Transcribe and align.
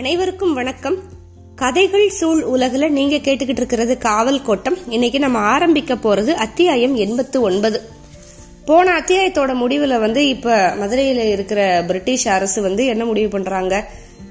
அனைவருக்கும் 0.00 0.54
வணக்கம். 0.54 0.98
கதைகள் 1.56 2.08
சூழ் 2.08 2.42
உலகில் 2.42 2.92
நீங்க 2.92 3.16
கேட்டுக்கிட்டு 3.16 3.48
இருக்கிறது 3.48 3.98
காவல் 3.98 4.42
கோட்டம். 4.42 4.76
இன்னைக்கு 4.88 5.18
நம்ம 5.18 5.38
ஆரம்பிக்க 5.38 5.94
போறது 5.94 6.32
அத்தியாயம் 6.32 6.96
எண்பத்து 6.96 7.40
ஒன்பது 7.40 7.80
போன 8.64 8.98
அத்தியாயத்தோட 8.98 9.54
முடிவுல 9.54 10.00
வந்து 10.00 10.28
இப்ப 10.28 10.74
மதுரையில 10.80 11.30
இருக்கிற 11.30 11.84
பிரிட்டிஷ் 11.86 12.28
அரசு 12.28 12.62
வந்து 12.62 12.86
என்ன 12.86 13.04
முடிவு 13.04 13.28
பண்றாங்க? 13.28 13.88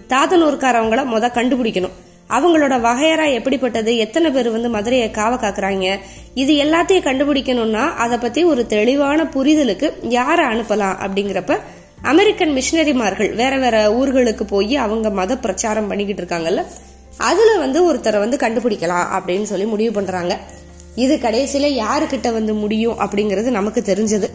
தாத்தனூர்காரவங்கள 0.07 1.05
முத 1.05 1.27
கண்டுபிடிக்கணும். 1.27 1.91
அவங்களோட 2.29 2.79
வகையரா 2.79 3.33
எப்படிப்பட்டது? 3.33 3.97
எத்தனை 3.97 4.31
பேர் 4.31 4.51
வந்து 4.51 4.69
மதுரையை 4.69 5.11
காவ 5.11 5.35
காக்குறாங்க? 5.35 5.97
இது 6.33 6.53
எல்லாத்தையும் 6.53 7.05
கண்டுபிடிக்கணும்னா 7.07 7.93
அதை 7.93 8.17
பத்தி 8.17 8.43
ஒரு 8.43 8.67
தெளிவான 8.67 9.23
புரிதலுக்கு 9.23 9.93
யாரை 10.01 10.45
அனுப்பலாம் 10.45 10.95
அப்படிங்கிறப்ப 11.05 11.59
அமெரிக்கன் 12.01 12.55
மிஷினரிமார்கள் 12.55 13.35
வேற 13.35 13.57
வேற 13.57 13.89
ஊர்களுக்கு 13.89 14.43
போய் 14.43 14.75
அவங்க 14.75 15.09
மத 15.09 15.37
பிரச்சாரம் 15.37 15.87
பண்ணிக்கிட்டு 15.87 16.23
இருக்காங்கல்ல? 16.23 16.65
அதுல 17.17 17.57
வந்து 17.57 17.93
ஒருத்தரை 17.93 18.19
வந்து 18.19 18.37
கண்டுபிடிக்கலாம் 18.37 19.05
அப்படின்னு 19.19 19.43
சொல்லி 19.43 19.65
முடிவு 19.65 19.91
பண்றாங்க. 19.91 20.39
இது 20.95 21.15
கடைசியில 21.15 21.83
யாருக்கிட்ட 21.83 22.33
வந்து 22.33 22.53
முடியும் 22.53 22.99
அப்படிங்கறது 22.99 23.49
நமக்கு 23.49 23.81
தெரிஞ்சது. 23.81 24.29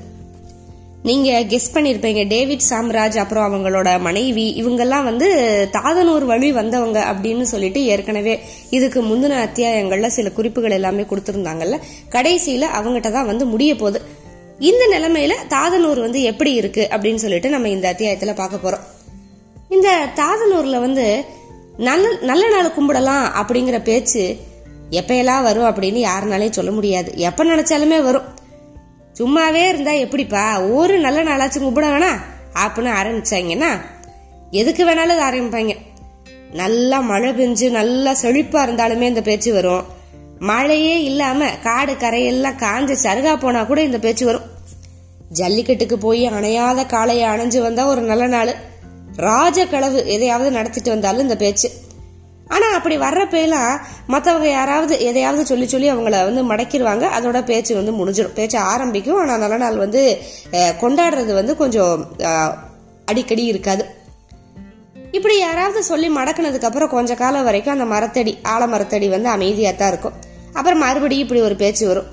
நீங்க 1.02 1.40
கெஸ் 1.40 1.74
பண்ணிருப்பீங்க. 1.74 2.28
டேவிட் 2.28 2.62
சாம்ராஜ் 2.70 3.16
அப்புறம் 3.16 3.54
அவங்களோட 3.54 4.00
மனைவி 4.00 4.64
இவங்கெல்லாம் 4.64 5.04
வந்து 5.04 5.28
தாதனூர் 5.72 6.24
வழி 6.24 6.52
வந்தவங்க 6.52 7.04
அப்படின்னு 7.12 7.42
சொல்லிட்டு 7.42 7.84
ஏற்கனவே 7.84 8.40
இதுக்கு 8.70 9.02
முந்தின 9.02 9.48
அத்தியாயங்கள்ல 9.48 10.06
சில 10.06 10.30
குறிப்புகள் 10.30 10.70
எல்லாமே 10.70 11.02
கொடுத்திருந்தாங்கல்ல. 11.02 11.78
கடைசியில 12.10 12.64
அவங்ககிட்ட 12.80 13.10
தான் 13.10 13.26
வந்து 13.26 13.46
முடிய 13.46 13.76
போகுது. 13.76 14.22
இந்த 14.58 14.98
நிலைமையில 14.98 15.32
தாதனூர் 15.48 16.00
வந்து 16.00 16.22
எப்படி 16.22 16.52
இருக்கு 16.52 16.88
அப்படின்னு 16.90 17.14
சொல்லிட்டு 17.14 17.48
நம்ம 17.48 17.68
இந்த 17.68 17.92
அத்தியாயத்துல 17.92 18.34
பார்க்க 18.34 18.70
போறோம். 18.70 18.80
இந்த 19.68 20.08
தாதனூர்ல 20.14 20.80
வந்து 20.80 21.24
நல்ல 21.76 22.16
நல்ல 22.20 22.48
நாள் 22.48 22.72
கும்பிடலாம் 22.72 23.44
அப்படிங்கிற 23.44 23.82
பேச்சு 23.82 24.36
எப்பயெல்லாம் 24.90 25.42
வரும் 25.42 25.64
அப்படின்னு 25.64 26.06
யாருனாலையும் 26.06 26.50
சொல்ல 26.50 26.70
முடியாது. 26.70 27.12
எப்ப 27.16 27.44
நினைச்சாலுமே 27.44 28.02
வரும். 28.02 28.22
சும்மாவே 29.18 29.68
இருந்தா 29.68 29.90
எப்படிப்பா? 29.90 30.60
ஒரு 30.60 30.98
நல்ல 30.98 31.22
நாளாச்சும் 31.22 31.62
கும்பிட 31.62 31.88
வேணா 31.88 32.20
அப்படின்னு 32.54 32.92
ஆரம்பிச்சாங்கன்னா 33.00 33.80
எதுக்கு 34.50 34.84
வேணாலும் 34.84 35.22
ஆரம்பிப்பாங்க. 35.30 35.76
நல்லா 36.52 37.00
மழை 37.00 37.30
பெஞ்சு 37.30 37.70
நல்லா 37.70 38.12
செழிப்பா 38.12 38.66
இருந்தாலுமே 38.66 39.00
இந்த 39.00 39.22
பேச்சு 39.22 39.52
வரும். 39.52 39.93
மழையே 40.48 40.94
இல்லாம 41.02 41.48
காடு 41.66 41.92
கரையெல்லாம் 41.92 42.60
காஞ்ச 42.62 42.92
சருகா 43.02 43.32
போனா 43.36 43.60
கூட 43.68 43.80
இந்த 43.88 43.98
பேச்சு 44.04 44.24
வரும். 44.28 44.46
ஜல்லிக்கட்டுக்கு 45.38 45.96
போய் 45.98 46.22
அணையாத 46.28 46.80
காளையை 46.94 47.26
அணைஞ்சு 47.34 47.60
வந்தா 47.66 47.82
ஒரு 47.92 48.02
நல்ல 48.10 48.24
நாள். 48.34 48.52
ராஜ 49.28 49.66
களவு 49.66 49.98
எதையாவது 50.16 50.50
நடத்திட்டு 50.50 50.90
வந்தாலும் 50.90 51.24
இந்த 51.26 51.36
பேச்சு. 51.36 51.68
ஆனா 52.48 52.66
அப்படி 52.78 52.96
வர்றப்பெல்லாம் 52.98 53.72
மத்தவங்க 54.06 54.48
யாராவது 54.50 54.94
எதையாவது 55.08 55.44
சொல்லி 55.50 55.66
சொல்லி 55.66 55.88
அவங்கள 55.92 56.16
வந்து 56.28 56.42
மடக்கிடுவாங்க 56.50 57.04
அதோட 57.18 57.38
பேச்சு 57.50 57.72
வந்து 57.78 57.92
முடிஞ்சிடும். 57.98 58.36
பேச்சு 58.38 58.58
ஆரம்பிக்கும். 58.74 59.20
ஆனா 59.22 59.36
நல்ல 59.36 59.56
நாள் 59.56 59.82
வந்து 59.84 60.02
கொண்டாடுறது 60.82 61.32
வந்து 61.40 61.54
கொஞ்சம் 61.62 61.94
அடிக்கடி 63.04 63.44
இருக்காது. 63.44 63.84
இப்படி 65.16 65.34
யாராவது 65.38 65.80
சொல்லி 65.88 66.08
மடக்கினதுக்கு 66.14 66.68
அப்புறம் 66.68 66.94
கொஞ்ச 66.94 67.14
காலம் 67.14 67.48
வரைக்கும் 67.48 67.74
அந்த 67.76 67.86
மரத்தடி 67.94 68.32
ஆலமரத்தடி 68.54 69.08
வந்து 69.16 69.28
அமைதியா 69.28 69.72
தான் 69.72 69.92
இருக்கும். 69.92 70.16
அப்புறம் 70.54 70.78
மறுபடியும் 70.78 71.22
இப்படி 71.22 71.40
ஒரு 71.40 71.56
பேச்சு 71.56 71.86
வரும். 71.86 72.10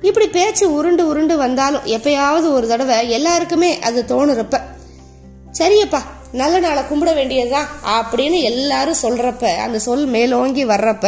இப்படி 0.00 0.26
பேச்சு 0.28 0.72
உருண்டு 0.74 1.06
உருண்டு 1.06 1.36
வந்தாலும் 1.36 1.86
எப்பயாவது 1.86 2.52
ஒரு 2.52 2.66
தடவை 2.66 3.10
எல்லாருக்குமே 3.10 3.78
அது 3.78 4.04
தோணுறப்ப 4.08 4.60
சரியப்பா 5.58 6.00
நல்ல 6.32 6.58
நாளை 6.58 6.82
கும்பிட 6.82 7.14
வேண்டியதுதான் 7.14 7.68
அப்படின்னு 7.94 8.40
எல்லாரும் 8.40 9.00
சொல்றப்ப 9.02 9.44
அந்த 9.44 9.78
சொல் 9.78 10.06
மேலோங்கி 10.06 10.64
வர்றப்ப 10.66 11.06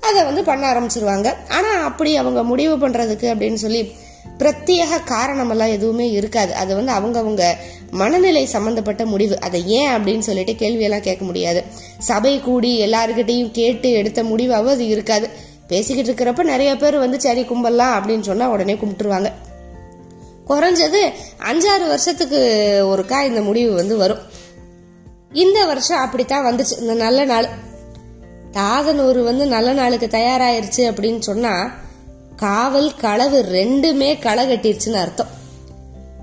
அதை 0.00 0.24
வந்து 0.24 0.44
பண்ண 0.44 0.72
ஆரம்பிச்சிருவாங்க. 0.72 1.28
ஆனா 1.48 1.70
அப்படி 1.84 2.16
அவங்க 2.16 2.42
முடிவு 2.42 2.74
பண்றதுக்கு 2.78 3.28
அப்படின்னு 3.34 3.54
சொல்லி 3.54 3.92
பிரத்யேக 4.38 5.00
காரணமெல்லாம் 5.06 5.68
எதுவுமே 5.68 6.10
இருக்காது. 6.10 6.54
அது 6.54 6.72
வந்து 6.80 6.92
அவங்கவுங்க 6.92 7.44
மனநிலை 7.90 8.46
சம்பந்தப்பட்ட 8.46 9.06
முடிவு. 9.06 9.40
அதை 9.40 9.66
ஏன் 9.66 9.90
அப்படின்னு 9.90 10.18
சொல்லிட்டு 10.18 10.52
கேள்வியெல்லாம் 10.52 11.06
கேட்க 11.08 11.24
முடியாது. 11.24 11.64
சபை 11.98 12.40
கூடி 12.40 12.86
எல்லாருக்கிட்டையும் 12.86 13.50
கேட்டு 13.50 13.90
எடுத்த 13.90 14.22
முடிவாகவும் 14.22 14.76
அது 14.76 14.86
இருக்காது. 14.88 15.28
பேசிக்கிட்டு 15.68 16.12
இருக்கிறப்ப 16.12 16.42
நிறைய 16.42 16.76
பேர் 16.76 16.98
வந்து 16.98 17.20
சரி 17.20 17.42
கும்பலாம் 17.42 17.94
அப்படின்னு 17.94 18.20
சொன்னா 18.20 18.48
உடனே 18.48 18.74
கும்பிட்டுருவாங்க. 18.74 19.32
குறைஞ்சது 20.48 21.10
அஞ்சாறு 21.50 21.86
வருஷத்துக்கு 21.86 22.40
ஒருக்கா 22.86 23.24
இந்த 23.24 23.40
முடிவு 23.40 23.74
வந்து 23.74 23.96
வரும். 23.96 24.18
இந்த 25.32 25.64
வருஷம் 25.64 25.98
அப்படித்தான் 25.98 26.44
வந்துச்சு 26.44 26.80
இந்த 26.80 26.94
நல்ல 26.94 27.24
நாள். 27.24 27.48
தாதனூர் 28.52 29.22
வந்து 29.22 29.46
நல்ல 29.46 29.72
நாளுக்கு 29.72 30.06
தயாராயிருச்சு 30.06 30.76
அப்படின்னு 30.76 31.18
சொன்னா 31.18 31.70
காவல் 32.36 32.94
களவு 32.94 33.46
ரெண்டுமே 33.52 34.18
களை 34.18 34.52
கட்டிருச்சுன்னு 34.52 34.92
அர்த்தம். 34.92 35.26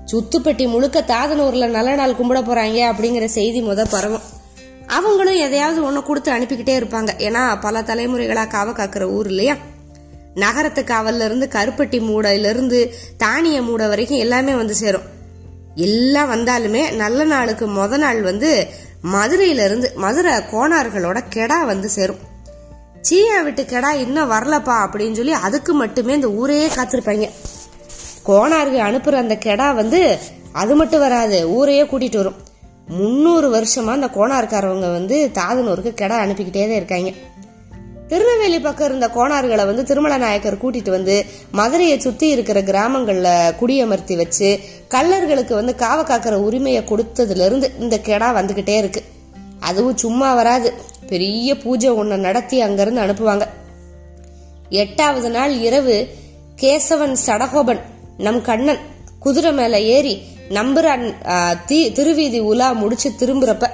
சுத்துப்பட்டி 0.06 0.68
முழுக்க 0.68 1.00
தாதனூர்ல 1.00 1.66
நல்ல 1.66 1.94
நாள் 1.94 2.12
கும்பிட 2.12 2.40
போறாங்க 2.40 2.94
அப்படிங்கிற 2.94 3.24
செய்தி 3.24 3.62
முத 3.62 3.86
பரவும். 3.90 4.40
அவங்களும் 4.86 5.34
எதையாவது 5.34 5.84
ஒன்று 5.84 6.02
கொடுத்து 6.02 6.32
அனுப்பிக்கிட்டே 6.32 6.80
இருப்பாங்க. 6.80 7.08
ஏன்னா 7.18 7.60
பல 7.60 7.80
தலைமுறைகளாக 7.80 8.48
காவ 8.48 8.70
காக்குற 8.70 9.02
ஊர் 9.02 9.26
இல்லையா? 9.26 9.56
நகரத்து 10.34 10.82
காவல்ல 10.82 11.24
இருந்து 11.24 11.48
கருப்பட்டி 11.52 12.00
மூடையிலிருந்து 12.00 12.90
தானிய 13.16 13.62
மூடை 13.62 13.88
வரைக்கும் 13.88 14.18
எல்லாமே 14.18 14.54
வந்து 14.54 14.74
சேரும். 14.74 15.20
எல்லாம் 15.74 16.30
வந்தாலுமே 16.32 16.92
நல்ல 16.92 17.24
நாளுக்கு 17.24 17.68
முத 17.68 17.96
நாள் 17.96 18.22
வந்து 18.22 18.66
மதுரையிலிருந்து 19.02 19.92
மதுரை 19.94 20.32
கோணார்களோட 20.32 21.20
கெடா 21.34 21.66
வந்து 21.66 21.88
சேரும். 21.88 22.18
சீயா 23.10 23.44
விட்டு 23.44 23.62
கெடா 23.62 23.94
இன்னும் 23.94 24.30
வரலப்பா 24.30 24.88
அப்படின்னு 24.88 25.16
சொல்லி 25.16 25.32
அதுக்கு 25.32 25.74
மட்டுமே 25.74 26.14
இந்த 26.14 26.30
ஊரையே 26.30 26.68
காத்திருப்பாங்க. 26.68 27.28
கோணார்கள் 28.26 28.84
அனுப்புற 28.88 29.12
அந்த 29.12 29.38
கெடா 29.44 29.74
வந்து 29.74 30.18
அது 30.52 30.74
மட்டும் 30.74 31.00
வராது 31.00 31.48
ஊரையே 31.48 31.82
கூட்டிட்டு 31.82 32.16
வரும். 32.16 32.50
முந்நூறு 32.88 33.54
வருஷமா 33.54 33.90
அந்த 33.90 34.06
கோணார்காரவங்க 34.06 34.92
வந்து 34.92 35.30
தாதனூருக்கு 35.34 35.94
கெடா 35.94 36.16
அனுப்பிக்கிட்டே 36.24 36.60
தான் 36.60 36.70
இருக்காங்க. 36.70 37.10
திருநெல்வேலி 38.08 38.60
பக்கம் 38.60 38.86
இருந்த 38.86 39.08
கோணார்களை 39.08 39.66
வந்து 39.66 39.82
திருமல 39.82 40.18
நாயக்கர் 40.18 40.56
கூட்டிட்டு 40.56 40.90
வந்து 40.90 41.24
மதுரையை 41.52 41.98
சுத்தி 41.98 42.28
இருக்கிற 42.28 42.62
கிராமங்கள்ல 42.62 43.54
குடியமர்த்தி 43.60 44.16
வச்சு 44.16 44.60
கள்ளர்களுக்கு 44.90 45.54
வந்து 45.54 45.74
காவ 45.74 46.02
காக்கிற 46.02 46.32
உரிமையை 46.32 46.82
கொடுத்ததுல 46.82 47.46
இருந்து 47.46 47.72
இந்த 47.78 48.00
கெடா 48.04 48.34
வந்துகிட்டே 48.34 48.76
இருக்கு. 48.76 49.02
அதுவும் 49.60 49.96
சும்மா 49.96 50.34
வராது. 50.34 50.72
பெரிய 51.06 51.56
பூஜை 51.56 51.90
ஒன்றை 51.90 52.18
நடத்தி 52.18 52.60
அங்கிருந்து 52.60 53.00
அனுப்புவாங்க. 53.00 53.46
எட்டாவது 54.68 55.30
நாள் 55.30 55.52
இரவு 55.52 56.08
கேசவன் 56.62 57.16
சடகோபன் 57.26 57.80
நம் 58.18 58.42
கண்ணன் 58.42 58.78
குதிரை 59.18 59.52
மேல 59.52 59.80
ஏறி 59.80 60.22
நம்புறான் 60.52 61.04
தி- 61.66 61.92
திருவீதி 61.92 62.38
உலா 62.38 62.72
முடிச்சு 62.72 63.12
திரும்புறப்ப 63.18 63.68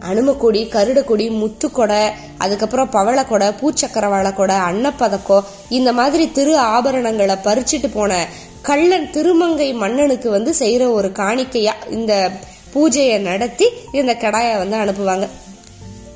அனுமக்கொடி 0.00 0.64
கருடக்கொடி 0.64 1.30
முத்துக்கொடை 1.30 2.10
அதுக்கப்புறம் 2.38 2.90
பவளக்கொடை 2.92 3.52
பூச்சக்கர 3.60 4.32
கொடை 4.34 4.56
அன்னப்பதக்கம் 4.56 5.44
இந்த 5.68 5.92
மாதிரி 5.92 6.30
திரு 6.30 6.58
ஆபரணங்களை 6.58 7.36
பறிச்சிட்டு 7.44 7.90
போன 7.92 8.26
கள்ளன் 8.62 9.10
திருமங்கை 9.10 9.72
மன்னனுக்கு 9.72 10.30
வந்து 10.30 10.54
செய்யற 10.58 10.90
ஒரு 10.92 11.08
காணிக்கையா 11.08 11.72
இந்த 11.90 12.30
பூஜையை 12.74 13.18
நடத்தி 13.18 13.68
இந்த 13.92 14.14
கடாயை 14.14 14.68
வந்து 14.68 14.76
அனுப்புவாங்க. 14.76 15.28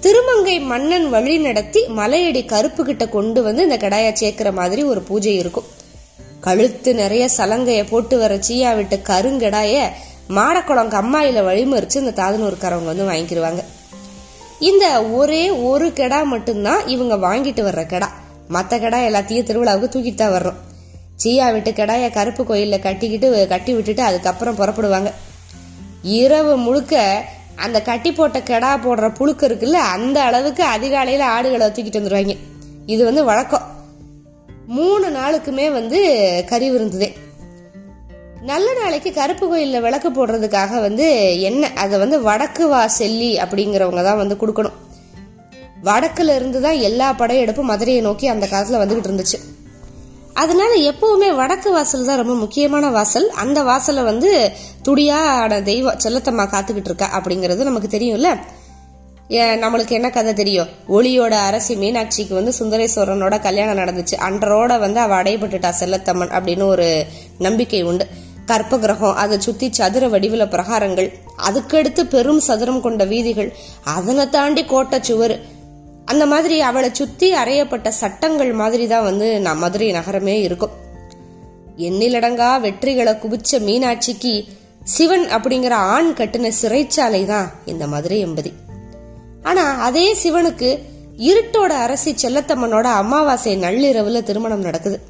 திருமங்கை 0.01 0.61
மன்னன் 0.61 1.11
வழி 1.11 1.39
நடத்தி 1.39 1.85
மலையடி 1.97 2.47
கருப்பு 2.47 2.85
கிட்ட 2.85 3.09
கொண்டு 3.09 3.43
வந்து 3.43 3.63
இந்த 3.63 3.77
கடாயை 3.77 4.13
சேர்க்கிற 4.13 4.53
மாதிரி 4.53 4.83
ஒரு 4.83 5.01
பூஜை 5.01 5.35
இருக்கும். 5.35 5.65
கழுத்து 6.49 6.95
நிறைய 6.95 7.29
சலங்கைய 7.37 7.87
போட்டு 7.91 8.19
வர 8.19 8.35
சீயா 8.37 8.77
விட்டு 8.77 8.97
கருங்கடாய 9.09 9.89
மாடக்குளம் 10.29 10.93
கம்மாயில 10.95 11.41
வழிமறிச்சு 11.49 11.97
இந்த 11.97 12.13
தாதனூர்காரவங்க 12.23 12.85
வந்து 12.85 13.09
வாங்கிக்கிடுவாங்க 13.09 13.63
இந்த 14.59 15.05
ஒரே 15.05 15.51
ஒரு 15.51 15.89
கெடா 15.89 16.25
மட்டும்தான் 16.25 16.87
இவங்க 16.87 17.15
வாங்கிட்டு 17.17 17.63
வர்ற 17.67 17.83
கெடா. 17.91 18.09
மத்த 18.53 18.73
கெடா 18.85 18.99
எல்லாத்தையும் 19.09 19.47
திருவிழாவுக்கு 19.49 19.89
தூக்கிட்டு 19.95 20.15
தான் 20.15 20.33
வர்றோம். 20.33 20.59
சீயா 21.25 21.53
விட்டு 21.53 21.71
கெடாய 21.71 22.11
கருப்பு 22.11 22.45
கோயிலில் 22.45 22.81
கட்டிக்கிட்டு 22.81 23.47
கட்டி 23.49 23.75
விட்டுட்டு 23.75 24.03
அதுக்கப்புறம் 24.03 24.57
புறப்படுவாங்க. 24.57 25.13
இரவு 26.03 26.57
முழுக்க 26.57 27.25
அந்த 27.57 27.83
கட்டி 27.83 28.13
போட்ட 28.13 28.39
கெடா 28.39 28.73
போடுற 28.85 29.15
புழுக்கு 29.15 29.49
இருக்குல்ல 29.49 29.81
அந்த 29.97 30.23
அளவுக்கு 30.23 30.65
அதிகாலையில 30.65 31.21
ஆடுகளை 31.21 31.67
தூக்கிட்டு 31.67 32.01
வந்துருவாங்க. 32.01 32.37
இது 32.87 33.05
வந்து 33.05 33.25
வழக்கம். 33.25 33.78
மூணு 34.77 35.07
நாளுக்குமே 35.09 35.67
வந்து 35.73 35.99
கறி 36.49 36.67
விருந்துதே. 36.71 37.09
நல்ல 38.43 38.75
நாளைக்கு 38.81 39.13
கருப்பு 39.13 39.49
கோயிலில் 39.49 39.81
விளக்கு 39.81 40.09
போடுறதுக்காக 40.09 40.81
வந்து 40.81 41.07
என்ன 41.41 41.71
அதை 41.75 41.99
வந்து 41.99 42.23
வடக்கு 42.23 42.69
வா 42.69 42.87
செல்லி 42.87 43.31
அப்படிங்கிறவங்க 43.37 44.03
தான் 44.03 44.17
வந்து 44.17 44.37
கொடுக்கணும். 44.43 44.77
வடக்குல 45.85 46.35
இருந்து 46.35 46.61
தான் 46.61 46.79
எல்லா 46.89 47.13
படையெடுப்பும் 47.13 47.71
மதுரையை 47.73 48.03
நோக்கி 48.03 48.29
அந்த 48.29 48.47
காலத்தில் 48.47 48.81
வந்துகிட்டு 48.83 49.11
இருந்துச்சு. 49.11 49.41
அதனால 50.35 50.75
எப்பவுமே 50.91 51.37
வடக்கு 51.37 51.73
வாசல் 51.73 52.05
தான் 52.05 52.17
ரொம்ப 52.17 52.35
முக்கியமான 52.35 52.91
வாசல். 52.91 53.31
அந்த 53.31 53.63
வாசலை 53.63 54.03
வந்து 54.03 54.53
துடியான 54.83 55.63
தெய்வம் 55.63 56.01
செல்லத்தம்மா 56.05 56.47
காத்துக்கிட்டு 56.55 56.91
இருக்கா 56.93 57.21
அப்படிங்கிறது 57.21 57.71
நமக்கு 57.71 57.99
தெரியும்ல. 57.99 58.31
நம்மளுக்கு 59.29 59.91
என்ன 59.91 60.11
கதை 60.11 60.33
தெரியும்? 60.33 60.69
ஒளியோட 60.89 61.31
அரசி 61.31 61.75
மீனாட்சிக்கு 61.75 62.35
வந்து 62.35 62.53
சுந்தரேஸ்வரனோட 62.59 63.41
கல்யாணம் 63.41 63.79
நடந்துச்சு. 63.79 64.17
அன்றரோட 64.17 64.79
வந்து 64.79 65.01
அவ 65.01 65.23
அடைபட்டுட்டா 65.23 65.73
செல்லத்தம்மன் 65.81 66.33
அப்படின்னு 66.39 66.63
ஒரு 66.63 67.07
நம்பிக்கை 67.39 67.83
உண்டு. 67.83 68.07
கற்ப 68.47 68.79
கிரகம் 68.79 69.15
அதை 69.15 69.41
சுத்தி 69.41 69.69
சதுர 69.73 70.09
வடிவுல 70.09 70.45
பிரகாரங்கள் 70.55 71.13
அதுக்கடுத்து 71.49 72.03
பெரும் 72.03 72.41
சதுரம் 72.41 72.81
கொண்ட 72.81 73.05
வீதிகள் 73.05 73.55
அதனை 73.85 74.29
தாண்டி 74.29 74.65
கோட்டை 74.65 74.99
சுவர். 75.03 75.41
அந்த 76.05 76.27
மாதிரி 76.27 76.61
அவளை 76.61 76.91
சுத்தி 76.93 77.35
அறையப்பட்ட 77.35 77.89
சட்டங்கள் 77.89 78.53
மாதிரி 78.53 78.87
தான் 78.87 79.05
வந்து 79.05 79.41
நம் 79.41 79.59
மதுரை 79.59 79.91
நகரமே 79.91 80.41
இருக்கும். 80.41 80.71
எண்ணிலடங்கா 81.77 82.51
வெற்றிகளை 82.61 83.15
குவிச்ச 83.17 83.59
மீனாட்சிக்கு 83.59 84.45
சிவன் 84.85 85.27
அப்படிங்கிற 85.27 85.71
ஆண் 85.71 86.15
கட்டின 86.17 86.53
சிறைச்சாலை 86.63 87.25
தான் 87.25 87.51
இந்த 87.67 87.87
மதுரை 87.87 88.27
எம்பதி. 88.27 88.53
ஆனா 89.43 89.79
அதே 89.81 90.15
சிவனுக்கு 90.15 90.79
இருட்டோட 91.19 91.73
அரசி 91.85 92.15
செல்லத்தம்மனோட 92.23 92.83
அமாவாசை 92.83 93.57
நள்ளிரவுல 93.57 94.23
திருமணம் 94.23 94.61
நடக்குது. 94.61 95.01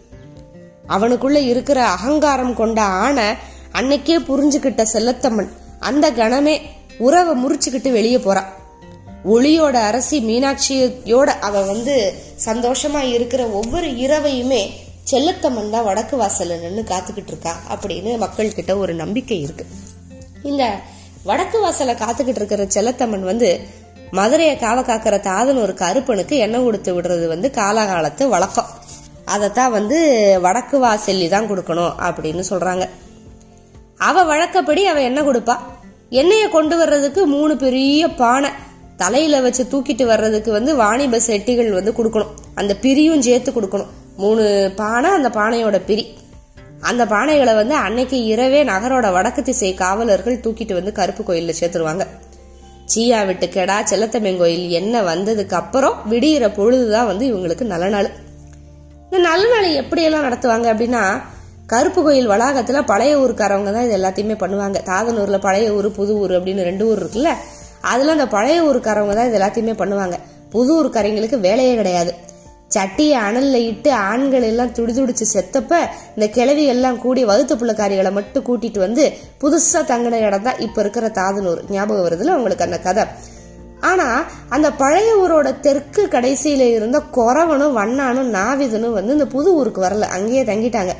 அவனுக்குள்ள 0.89 1.35
இருக்கிற 1.35 1.87
அகங்காரம் 1.87 2.55
கொண்ட 2.55 2.83
ஆணை 2.83 3.25
அன்னைக்கே 3.73 4.19
புரிஞ்சுக்கிட்ட 4.19 4.87
செல்லத்தம்மன். 4.93 5.49
அந்த 5.81 6.11
கணமே 6.11 6.61
உறவை 6.99 7.45
முறிச்சுக்கிட்டு 7.45 7.93
வெளியே 7.93 8.19
போறான் 8.19 8.57
ஒளியோட 9.25 9.73
அரசி 9.73 10.21
மீனாட்சியோட 10.21 11.27
அவ 11.27 11.63
வந்து 11.63 12.15
சந்தோஷமா 12.45 13.13
இருக்கிற 13.13 13.47
ஒவ்வொரு 13.47 13.87
இரவையுமே 13.87 14.71
செல்லத்தம்மன் 15.11 15.71
தான் 15.71 15.85
வடக்கு 15.85 16.17
வாசல்ல 16.17 16.61
நின்று 16.61 16.85
காத்துக்கிட்டு 16.89 17.27
இருக்கா 17.27 17.57
அப்படின்னு 17.71 18.19
மக்கள் 18.19 18.55
கிட்ட 18.55 18.77
ஒரு 18.77 18.95
நம்பிக்கை 18.95 19.41
இருக்கு. 19.41 19.67
இந்த 20.43 20.75
வடக்கு 21.25 21.67
வாசல 21.67 21.95
காத்துக்கிட்டு 21.95 22.41
இருக்கிற 22.43 22.65
செல்லத்தம்மன் 22.65 23.21
வந்து 23.21 23.61
மதுரையை 24.10 24.56
காவ 24.56 24.81
காக்கிற 24.81 25.20
தாதன் 25.20 25.56
ஒரு 25.56 25.75
கருப்பனுக்கு 25.75 26.37
எண்ணெய் 26.37 26.62
கொடுத்து 26.62 27.00
விடுறது 27.00 27.26
வந்து 27.26 27.50
காலாகாலத்து 27.55 28.28
வழக்கம். 28.28 28.66
அதைத்தான் 29.25 29.70
வந்து 29.70 29.99
வடக்கு 30.43 30.84
வாசல்லி 30.84 31.28
தான் 31.28 31.50
கொடுக்கணும் 31.50 31.93
அப்படின்னு 31.99 32.43
சொல்றாங்க. 32.50 32.88
அவ 33.96 34.25
வழக்கப்படி 34.25 34.87
அவ 34.87 35.02
என்ன 35.02 35.22
கொடுப்பா. 35.22 35.56
எண்ணெயை 36.10 36.49
கொண்டு 36.49 36.76
வர்றதுக்கு 36.76 37.26
மூணு 37.26 37.56
பெரிய 37.56 38.08
பானை. 38.08 38.50
தலையில 38.96 39.40
வச்சு 39.40 39.64
தூக்கிட்டு 39.64 40.05
வர்றதுக்கு 40.05 40.52
வந்து 40.52 40.76
வாணிப 40.76 41.20
செட்டிகள் 41.26 41.72
வந்து 41.72 41.93
கொடுக்கணும். 41.93 42.32
அந்த 42.55 42.76
பிரியும் 42.76 43.22
சேர்த்து 43.22 43.52
கொடுக்கணும். 43.52 43.87
மூணு 44.16 44.72
பானை 44.76 45.10
அந்த 45.10 45.28
பானையோட 45.28 45.81
பிரி. 45.87 46.16
அந்த 46.81 47.05
பானைகளை 47.05 47.55
வந்து 47.55 47.75
அன்னைக்கு 47.75 48.25
இரவே 48.25 48.64
நகரோட 48.64 49.12
வடக்கு 49.12 49.43
திசை 49.43 49.75
காவலர்கள் 49.75 50.40
தூக்கிட்டு 50.40 50.72
வந்து 50.72 50.93
கருப்பு 50.93 51.22
கோயில்ல 51.22 51.52
சேர்த்துருவாங்க. 51.60 52.06
சீயா 52.93 53.19
விட்டு 53.26 53.46
கெடா 53.46 53.76
செல்லத்தம்மன் 53.90 54.38
கோயில் 54.43 54.69
என்ன 54.81 55.02
வந்ததுக்கு 55.02 55.55
அப்புறம் 55.55 55.96
விடியிற 56.11 56.44
பொழுதுதான் 56.55 57.06
வந்து 57.06 57.25
இவங்களுக்கு 57.32 57.64
நல்ல 57.73 57.88
நாள். 57.88 58.08
இந்த 59.05 59.19
நல்ல 59.19 59.43
நாளை 59.55 59.69
எப்படியெல்லாம் 59.81 60.26
நடத்துவாங்க 60.29 60.67
அப்படின்னா 60.73 61.02
கருப்பு 61.67 62.02
கோயில் 62.02 62.31
வளாகத்துல 62.31 62.82
பழைய 62.85 63.19
ஊருக்காரவங்க 63.23 63.73
தான் 63.73 63.87
இது 63.87 63.96
எல்லாத்தையுமே 63.99 64.37
பண்ணுவாங்க. 64.43 64.79
தாதனூர்ல 64.90 65.38
பழைய 65.38 65.75
ஊர் 65.75 65.88
புது 65.99 66.12
ஊர் 66.19 66.35
அப்படின்னு 66.38 66.62
ரெண்டு 66.70 66.87
ஊர் 66.90 67.02
இருக்குல்ல 67.02 67.32
அதுல 67.93 68.12
அந்த 68.12 68.26
பழைய 68.26 68.62
ஊருக்காரவங்க 68.69 69.14
தான் 69.14 69.29
இது 69.29 69.38
எல்லாத்தையுமே 69.41 69.75
பண்ணுவாங்க. 69.82 70.19
புது 70.50 70.70
ஊருக்காரங்களுக்கு 70.79 71.38
வேலையே 71.41 71.75
கிடையாது. 71.76 72.14
சட்டியை 72.75 73.17
அனல்ல 73.29 73.53
இட்டு 73.53 73.93
ஆண்கள் 73.93 74.43
எல்லாம் 74.43 74.70
துடிதுடிச்சு 74.70 75.25
செத்தப்ப 75.35 75.75
இந்த 76.15 76.29
கிழவி 76.29 76.65
எல்லாம் 76.65 76.99
கூடி 76.99 77.25
வகுத்து 77.25 77.56
புள்ளக்காரிகளை 77.56 78.12
மட்டும் 78.12 78.44
கூட்டிட்டு 78.44 78.79
வந்து 78.79 79.12
புதுசா 79.41 79.82
தங்கின 79.82 80.12
இடம் 80.12 80.43
தான் 80.43 80.59
இப்ப 80.59 80.81
இருக்கிற 80.81 81.09
தாதனூர். 81.09 81.70
ஞாபகம் 81.70 82.06
வருதுல 82.06 82.35
உங்களுக்கு 82.35 82.65
அந்த 82.65 82.79
கதை? 82.79 83.05
ஆனா 83.81 84.25
அந்த 84.49 84.73
பழைய 84.73 85.26
ஊரோட 85.26 85.61
தெற்கு 85.61 86.06
கடைசியில 86.06 86.61
இருந்த 86.61 87.03
குறவனும் 87.12 87.76
வண்ணானும் 87.76 88.32
நாவிதனும் 88.35 88.93
வந்து 88.93 89.12
இந்த 89.12 89.26
புது 89.26 89.55
ஊருக்கு 89.55 89.82
வரல. 89.82 90.00
அங்கேயே 90.00 90.43
தங்கிட்டாங்க. 90.43 90.93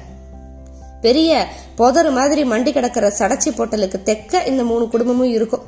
பெரிய 1.00 1.47
புதர் 1.76 2.11
மாதிரி 2.11 2.44
மண்டி 2.44 2.73
கிடக்கிற 2.73 3.12
சடச்சி 3.19 3.50
பொட்டலுக்கு 3.56 4.03
தெக்க 4.03 4.43
இந்த 4.43 4.65
மூணு 4.65 4.88
குடும்பமும் 4.88 5.31
இருக்கும். 5.31 5.62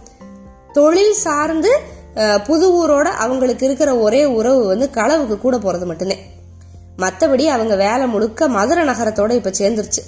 தொழில் 0.72 1.12
சார்ந்து 1.12 1.80
புது 2.44 2.66
ஊரோட 2.72 3.04
அவங்களுக்கு 3.04 3.66
இருக்கிற 3.66 3.98
ஒரே 3.98 4.24
உறவு 4.24 4.66
வந்து 4.66 4.90
களவுக்கு 4.94 5.38
கூட 5.38 5.56
போறது 5.56 5.84
மட்டுமே. 5.84 6.18
மற்றபடி 6.98 7.44
அவங்க 7.44 7.76
வேலை 7.76 8.06
முழுக்க 8.06 8.48
மதுரை 8.48 8.84
நகரத்தோட 8.84 9.30
இப்ப 9.30 9.50
சேர்ந்துருச்சு. 9.58 10.02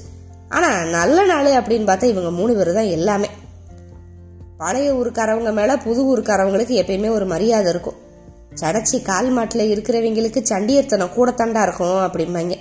ஆனா 0.48 0.84
நல்ல 0.84 1.24
நாள் 1.24 1.46
அப்படின்னு 1.46 1.86
பார்த்தா 1.86 2.02
இவங்க 2.02 2.30
மூணு 2.30 2.54
பேர் 2.54 2.72
தான் 2.72 2.84
எல்லாமே. 2.84 3.28
பழைய 4.58 4.94
ஊருக்காரவங்க 4.94 5.52
மேல 5.52 5.76
புது 5.76 6.16
ஊருக்காரவங்களுக்கு 6.16 6.82
எப்பயுமே 6.82 7.10
ஒரு 7.10 7.26
மரியாதை 7.26 7.68
இருக்கும். 7.68 7.94
சடச்சி 8.60 9.02
கால் 9.02 9.30
மாட்டில் 9.30 9.80
இருக்கிறவங்களுக்கு 9.80 10.42
சண்டியத்தனம் 10.42 11.34
தண்டா 11.34 11.62
இருக்கும் 11.62 12.10
அப்படிம்பாங்க. 12.10 12.54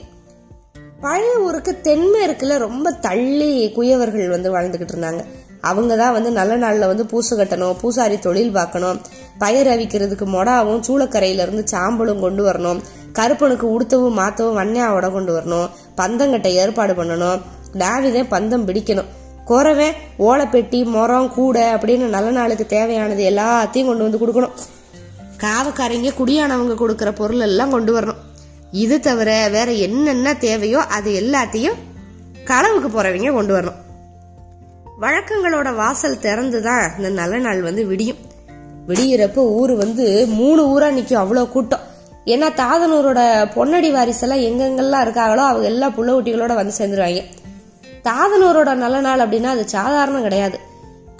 பழைய 1.01 1.39
ஊருக்கு 1.39 1.77
தென்மேற்குல 1.83 2.57
ரொம்ப 2.57 2.91
தள்ளி 2.91 3.71
குயவர்கள் 3.75 4.29
வந்து 4.29 4.55
வாழ்ந்துகிட்டு 4.55 4.95
இருந்தாங்க. 4.95 5.25
அவங்க 5.61 5.95
தான் 5.95 6.13
வந்து 6.13 6.31
நல்ல 6.31 6.55
நாளில் 6.55 6.87
வந்து 6.87 7.05
பூசு 7.05 7.37
கட்டணும் 7.37 7.77
பூசாரி 7.81 8.19
தொழில் 8.19 8.51
பார்க்கணும். 8.51 9.01
பயிர் 9.37 9.67
அவிக்கிறதுக்கு 9.67 10.25
மொடாவும் 10.35 10.81
சூளக்கரையிலிருந்து 10.87 11.63
சாம்பலும் 11.73 12.19
கொண்டு 12.19 12.43
வரணும். 12.49 12.81
கருப்பனுக்கு 13.13 13.67
உடுத்தவும் 13.75 14.17
மாத்தவும் 14.19 14.59
வன்னியாவோட 14.59 15.11
கொண்டு 15.11 15.31
வரணும். 15.37 15.69
பந்தங்கட்டை 15.97 16.51
ஏற்பாடு 16.63 16.93
பண்ணணும். 16.93 17.41
டாவிதே 17.73 18.23
பந்தம் 18.33 18.65
பிடிக்கணும். 18.67 19.09
குறவன் 19.49 19.97
ஓலைப்பெட்டி 20.19 20.85
மரம் 20.85 21.33
கூடை 21.33 21.63
அப்படின்னு 21.73 22.07
நல்ல 22.15 22.29
நாளுக்கு 22.31 22.65
தேவையானது 22.65 23.23
எல்லாத்தையும் 23.31 23.89
கொண்டு 23.91 24.05
வந்து 24.07 24.21
கொடுக்கணும். 24.23 24.57
காவக்காரங்க 25.43 26.09
குடியானவங்க 26.19 26.75
கொடுக்குற 26.81 27.11
பொருள் 27.15 27.39
எல்லாம் 27.39 27.69
கொண்டு 27.69 27.99
வரணும். 27.99 28.19
இது 28.71 28.99
தவிர 28.99 29.47
வேற 29.49 29.71
என்னென்ன 29.71 30.33
தேவையோ 30.33 30.81
அது 30.97 31.11
எல்லாத்தையும் 31.21 31.79
களவுக்கு 32.49 32.89
போறவங்க 32.93 33.33
கொண்டு 33.33 33.53
வரணும். 33.57 33.79
வழக்கங்களோட 35.01 35.75
வாசல் 35.75 36.19
திறந்து 36.19 36.61
தான் 36.61 36.91
இந்த 36.97 37.09
நல்ல 37.09 37.37
நாள் 37.37 37.61
வந்து 37.61 37.85
விடியும். 37.85 38.19
விடியிறப்ப 38.89 39.45
ஊர் 39.59 39.73
வந்து 39.75 40.05
மூணு 40.39 40.61
ஊரா 40.73 40.87
நிக்கும் 40.97 41.21
அவ்வளோ 41.21 41.43
கூட்டம். 41.49 41.85
ஏன்னா 42.25 42.47
தாதனூரோட 42.61 43.21
பொன்னடி 43.55 43.89
வாரிசெல்லாம் 43.95 44.43
எங்கெங்கெல்லாம் 44.47 45.03
இருக்காங்களோ 45.05 45.43
அவங்க 45.49 45.65
எல்லா 45.73 45.87
புள்ள 45.89 46.09
குட்டிகளோட 46.13 46.53
வந்து 46.53 46.77
சேர்ந்துருவாங்க. 46.79 47.21
தாதனூரோட 48.07 48.73
நல்ல 48.73 48.99
நாள் 48.99 49.19
அப்படின்னா 49.19 49.51
அது 49.55 49.63
சாதாரணம் 49.67 50.21
கிடையாது. 50.21 50.59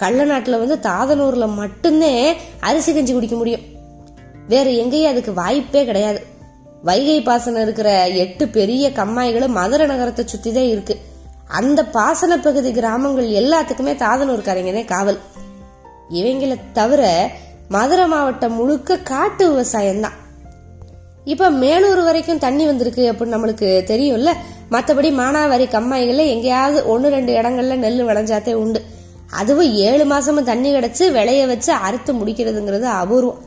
கள்ள 0.02 0.24
நாட்டுல 0.24 0.58
வந்து 0.62 0.76
தாதனூர்ல 0.90 1.48
மட்டும்தே 1.54 2.14
அரிசி 2.60 2.92
கஞ்சி 2.92 3.12
குடிக்க 3.12 3.36
முடியும். 3.36 3.64
வேற 4.48 4.68
எங்கேயும் 4.82 5.12
அதுக்கு 5.12 5.32
வாய்ப்பே 5.32 5.84
கிடையாது. 5.84 6.20
வைகை 6.82 7.20
பாசனம் 7.22 7.62
இருக்கிற 7.62 8.08
எட்டு 8.08 8.48
பெரிய 8.48 8.84
கம்மாய்களும் 8.90 9.58
மதுரை 9.60 9.86
நகரத்தை 9.86 10.24
சுற்றி 10.26 10.52
தான் 10.52 10.72
இருக்கு. 10.74 10.96
அந்த 11.48 11.84
பாசன 11.84 12.38
பகுதி 12.38 12.72
கிராமங்கள் 12.72 13.28
எல்லாத்துக்குமே 13.28 13.96
தாதனூர் 13.96 14.46
கரைங்கனே 14.48 14.84
காவல். 14.84 15.18
இவங்கள 16.10 16.56
தவிர 16.72 17.30
மதுரை 17.68 18.06
மாவட்டம் 18.06 18.52
முழுக்க 18.52 18.98
காட்டு 18.98 19.48
விவசாயம் 19.48 20.00
தான் 20.00 20.12
இப்ப 21.24 21.50
மேலூர் 21.50 22.04
வரைக்கும் 22.04 22.38
தண்ணி 22.38 22.66
வந்திருக்கு 22.66 23.12
அப்படின்னு 23.12 23.34
நம்மளுக்கு 23.34 23.82
தெரியும்ல? 23.92 24.32
மற்றபடி 24.70 25.10
மானாவாரி 25.10 25.66
கம்மாய்கள்ல 25.70 26.26
எங்கேயாவது 26.26 26.88
ஒன்னு 26.88 27.08
ரெண்டு 27.08 27.34
இடங்கள்ல 27.34 27.74
நெல் 27.74 28.06
விளைஞ்சாத்தே 28.06 28.52
உண்டு. 28.54 28.82
அதுவும் 29.30 29.72
ஏழு 29.72 30.04
மாசமும் 30.04 30.42
தண்ணி 30.42 30.74
கிடைச்சு 30.74 31.12
விளைய 31.12 31.46
வச்சு 31.46 31.72
அறுத்து 31.72 32.12
முடிக்கிறதுங்கிறது 32.12 32.82
அபூர்வம். 32.82 33.38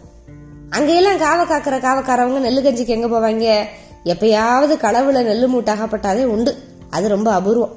அங்கெல்லாம் 0.70 1.18
காவ 1.18 1.44
காக்கிற 1.44 1.78
காவக்காரவங்க 1.80 2.50
நெல்லு 2.50 2.62
கஞ்சிக்கு 2.62 2.88
எங்க 2.88 3.08
போவாங்க? 3.08 3.64
எப்பயாவது 4.06 4.76
களவுல 4.78 5.24
நெல் 5.24 5.54
மூட்டாகப்பட்டாதே 5.54 6.24
உண்டு. 6.24 6.56
அது 6.90 7.08
ரொம்ப 7.08 7.32
அபூர்வம். 7.34 7.76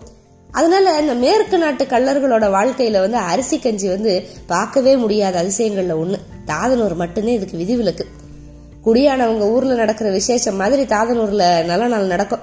அதனால 0.52 0.98
இந்த 0.98 1.14
மேற்கு 1.14 1.58
நாட்டு 1.58 1.84
கள்ளர்களோட 1.84 2.46
வாழ்க்கையில 2.50 3.00
வந்து 3.00 3.16
அரிசி 3.16 3.58
கஞ்சி 3.58 3.88
வந்து 3.88 4.26
பார்க்கவே 4.46 4.96
முடியாத 4.96 5.42
அதிசயங்கள்ல 5.42 5.96
ஒண்ணு. 6.02 6.18
தாதனூர் 6.46 6.94
மட்டுமே 6.94 7.32
இதுக்கு 7.32 7.56
விதிவிலக்கு. 7.56 8.06
குடியானவங்க 8.84 9.40
ஊர்ல 9.40 9.74
நடக்கிற 9.74 10.10
விசேஷம் 10.10 10.56
மாதிரி 10.56 10.82
தாதனூர்ல 10.82 11.64
நல்ல 11.64 11.86
நாள் 11.86 12.06
நடக்கும். 12.06 12.40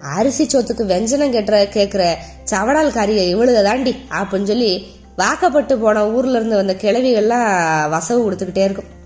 அரிசி 0.00 0.44
சோத்துக்கு 0.44 0.84
வெஞ்சனம் 0.84 1.30
கேட்ட 1.30 1.64
கேக்குற 1.64 2.14
சவடால் 2.50 2.92
காரிய 2.92 3.36
இவளுக 3.36 3.62
தாண்டி 3.62 3.96
அப்படின்னு 4.10 4.44
சொல்லி 4.44 4.86
வாக்கப்பட்டு 5.16 5.78
போன 5.78 6.10
ஊர்ல 6.10 6.38
இருந்து 6.38 6.56
வந்த 6.56 6.74
கிழவிகள்லாம் 6.74 7.92
வசவு 7.92 8.22
கொடுத்துக்கிட்டே 8.24 8.64
இருக்கும். 8.64 9.00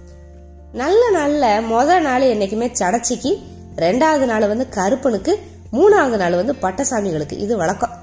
நல்ல 0.73 1.03
நாள்ல 1.15 1.67
முதல் 1.67 2.03
நாள் 2.03 2.23
என்னைக்குமே 2.23 2.73
சடச்சிக்கு 2.79 3.39
ரெண்டாவது 3.77 4.25
நாள் 4.25 4.49
வந்து 4.49 4.69
கருப்பனுக்கு 4.69 5.39
மூணாவது 5.73 6.17
நாள் 6.17 6.35
வந்து 6.35 6.55
பட்டசாமிகளுக்கு 6.63 7.33
இது 7.33 7.57
வழக்கம். 7.57 7.95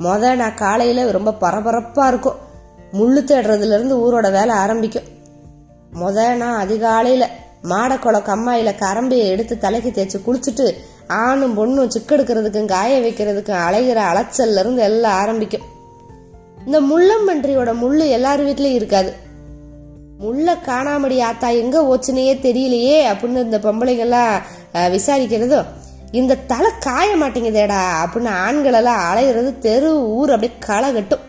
முத 0.00 0.34
நான் 0.34 0.54
காலையில 0.54 1.10
ரொம்ப 1.10 1.34
பரபரப்பா 1.40 2.06
இருக்கும். 2.06 2.38
முள்ளு 2.92 3.20
தேடுறதுல 3.20 3.74
இருந்து 3.76 3.96
ஊரோட 3.98 4.30
வேலை 4.30 4.54
ஆரம்பிக்கும். 4.54 5.08
முத 5.92 6.34
நான் 6.34 6.68
அதிகாலையில 6.68 7.26
மாடக்குள 7.62 8.16
கம்மாயில 8.20 8.72
கரம்பையை 8.78 9.26
எடுத்து 9.26 9.58
தலைக்கு 9.58 9.90
தேய்ச்சி 9.90 10.18
குளிச்சுட்டு 10.20 10.74
ஆணும் 11.08 11.56
பொண்ணும் 11.58 11.90
சிக்கெடுக்கிறதுக்கும் 11.96 12.64
காய 12.64 13.00
வைக்கிறதுக்கும் 13.00 13.62
அலைகிற 13.66 14.00
அலைச்சல்ல 14.10 14.58
இருந்து 14.58 14.82
எல்லாம் 14.82 15.20
ஆரம்பிக்கும். 15.20 15.62
இந்த 16.66 16.80
முள்ளம்பன்றியோட 16.80 17.70
முள்ளு 17.74 18.08
எல்லார் 18.08 18.44
வீட்லயும் 18.44 18.78
இருக்காது. 18.80 19.12
முள்ள 20.18 20.54
காணாமடி 20.54 21.20
ஆத்தா 21.20 21.48
எங்க 21.48 21.80
ஓச்சுனையே 21.82 22.34
தெரியலையே 22.46 22.98
அப்படின்னு 23.12 23.42
இந்த 23.42 23.58
பொம்பளைங்கெல்லாம் 23.58 24.34
விசாரிக்கிறதும் 24.72 24.92
விசாரிக்கிறதோ 24.96 25.64
இந்த 26.14 26.34
தலை 26.36 26.70
காய 26.80 27.16
மாட்டேங்குதேடா 27.16 27.78
அப்படின்னு 28.04 28.28
ஆண்கள் 28.28 28.72
எல்லாம் 28.72 29.00
அலையிறது 29.04 29.58
தெரு 29.58 29.90
ஊர் 30.08 30.30
அப்படியே 30.30 30.58
களை 30.58 30.92
கட்டும். 30.92 31.24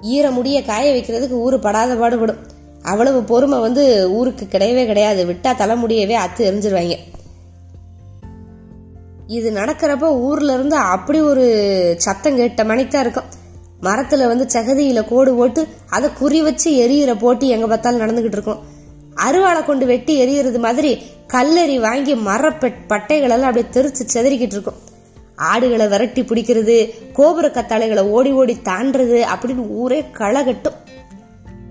ஈர 0.00 0.30
முடிய 0.30 0.64
காய 0.64 0.94
வைக்கிறதுக்கு 0.94 1.30
ஊரு 1.30 1.58
படாத 1.58 1.94
பாடுபடும். 1.94 2.38
அவ்வளவு 2.82 3.22
பொறுமை 3.22 3.58
வந்து 3.58 4.10
ஊருக்கு 4.10 4.46
கிடையவே 4.50 4.86
கிடையாது. 4.86 5.24
விட்டா 5.24 5.50
தலைமுடியவே 5.52 6.16
அத்து 6.24 6.46
எரிஞ்சிருவாங்க. 6.50 6.96
இது 9.26 9.50
நடக்கிறப்ப 9.50 10.02
ஊர்ல 10.02 10.52
இருந்து 10.52 10.76
அப்படி 10.76 11.20
ஒரு 11.20 11.44
சத்தம் 11.98 12.36
கேட்ட 12.36 12.64
மணித்தான் 12.64 13.00
இருக்கும். 13.00 13.28
மரத்துல 13.82 14.26
வந்து 14.26 14.46
சகதியில 14.52 15.08
கோடு 15.08 15.34
போட்டு 15.34 15.68
அதை 15.90 16.10
குறி 16.18 16.42
வச்சு 16.42 16.70
எரியிற 16.88 17.18
போட்டி 17.18 17.48
எங்க 17.48 17.66
பார்த்தாலும் 17.66 18.00
நடந்துகிட்டு 18.00 18.36
இருக்கும். 18.38 18.62
அருவாளை 19.26 19.64
கொண்டு 19.64 19.86
வெட்டி 19.86 20.14
எரியறது 20.22 20.58
மாதிரி 20.58 21.02
கல்லறி 21.32 21.76
வாங்கி 21.80 22.14
மர 22.28 22.48
பட்டைகளெல்லாம் 22.48 23.48
அப்படியே 23.48 23.66
தெரிச்சு 23.72 24.02
செதறிக்கிட்டு 24.14 24.56
இருக்கும். 24.56 24.78
ஆடுகளை 25.36 25.88
விரட்டி 25.88 26.22
பிடிக்கிறது 26.22 26.76
கோபுர 27.12 27.48
கத்தாழைகளை 27.48 28.00
ஓடி 28.00 28.30
ஓடி 28.30 28.54
தாண்டுறது 28.64 29.20
அப்படின்னு 29.34 29.62
ஊரே 29.68 30.00
களை 30.12 30.44
கட்டும் 30.44 30.78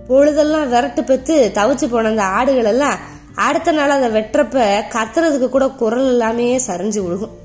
பொழுதெல்லாம் 0.08 0.72
விரட்டு 0.74 1.02
பெத்து 1.02 1.52
தவிச்சு 1.56 1.88
போன 1.90 2.10
அந்த 2.10 2.24
ஆடுகள் 2.24 2.66
எல்லாம் 2.66 2.98
அடுத்த 3.36 3.72
நாள் 3.72 3.90
அதை 3.90 4.10
வெட்டுறப்ப 4.10 4.84
கத்துறதுக்கு 4.96 5.50
கூட 5.50 5.68
குரல் 5.68 6.08
எல்லாமே 6.08 6.58
சரிஞ்சு 6.58 7.00
விழுகும். 7.06 7.36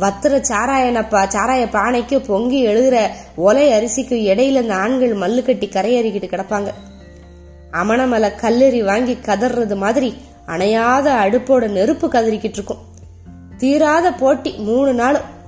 வத்துற 0.00 0.34
சாராயனப்பா 0.50 1.20
சாராய 1.34 1.64
பானைக்கு 1.72 2.24
பொங்கி 2.26 2.66
எழுதுற 2.66 2.96
ஒலை 3.36 3.66
அரிசிக்கு 3.76 4.16
இடையில 4.32 4.62
இந்த 4.62 4.74
ஆண்கள் 4.74 5.14
மல்லு 5.14 5.42
கட்டி 5.42 5.66
கரையேறிக்கிட்டு 5.66 6.30
கிடப்பாங்க. 6.30 6.70
அமணமலை 7.72 8.30
கல்லெறி 8.42 8.84
வாங்கி 8.84 9.18
கதறது 9.26 9.76
மாதிரி 9.76 10.10
அணையாத 10.50 11.06
அடுப்போட 11.24 11.68
நெருப்பு 11.68 12.08
கதறிக்கிட்டு 12.08 12.58
இருக்கும். 12.58 12.82
தீராத 13.58 14.12
போட்டி 14.12 14.54
மூணு 14.58 14.92
நாளும். 14.92 15.38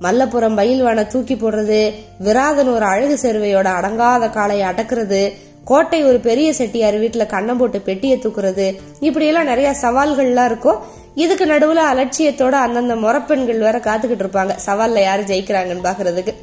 மல்லப்புறம் 0.00 0.56
பயில்வான 0.56 1.06
தூக்கி 1.06 1.34
போடுறது 1.34 1.92
விராதன் 2.18 2.68
ஒரு 2.68 2.84
அழகு 2.84 3.18
சேர்வையோட 3.22 3.68
அடங்காத 3.78 4.28
காளையை 4.28 4.66
அடக்குறது 4.68 5.32
கோட்டை 5.64 6.04
ஒரு 6.04 6.18
பெரிய 6.18 6.52
செட்டியார் 6.52 6.94
வீட்டுல 6.94 7.26
கண்ணம் 7.26 7.58
போட்டு 7.58 7.80
பெட்டியை 7.80 8.18
தூக்குறது 8.18 8.76
இப்படி 9.00 9.26
எல்லாம் 9.26 9.44
நிறைய 9.44 9.74
சவால்கள்லாம் 9.82 10.44
இருக்கும். 10.44 10.78
இதுக்கு 11.14 11.46
நடுவுல 11.46 11.78
அலட்சியத்தோட 11.92 12.50
அந்தந்த 12.50 12.94
முறப்பெண்கள் 12.94 13.58
வேற 13.58 13.78
காத்துக்கிட்டு 13.78 14.24
இருப்பாங்க. 14.24 14.56
சவால்ல 14.66 15.02
யாரு 15.02 15.22
ஜெயிக்கிறாங்கன்னு 15.22 15.84
பாக்குறதுக்கு. 15.84 16.34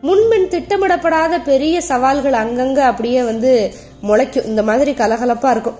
முன்பின் 0.00 0.48
திட்டமிடப்படாத 0.48 1.38
பெரிய 1.44 1.80
சவால்கள் 1.80 2.32
அங்கங்க 2.32 2.78
அப்படியே 2.78 3.22
வந்து 3.22 3.74
முளைக்கும். 4.02 4.44
இந்த 4.44 4.62
மாதிரி 4.62 4.92
கலகலப்பா 4.92 5.50
இருக்கும். 5.50 5.78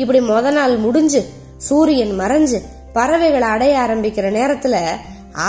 இப்படி 0.00 0.20
மொத 0.20 0.50
நாள் 0.50 0.76
முடிஞ்சு 0.76 1.20
சூரியன் 1.56 2.12
மறைஞ்சு 2.18 2.58
பறவைகளை 2.92 3.48
அடைய 3.48 3.74
ஆரம்பிக்கிற 3.78 4.28
நேரத்துல 4.38 4.76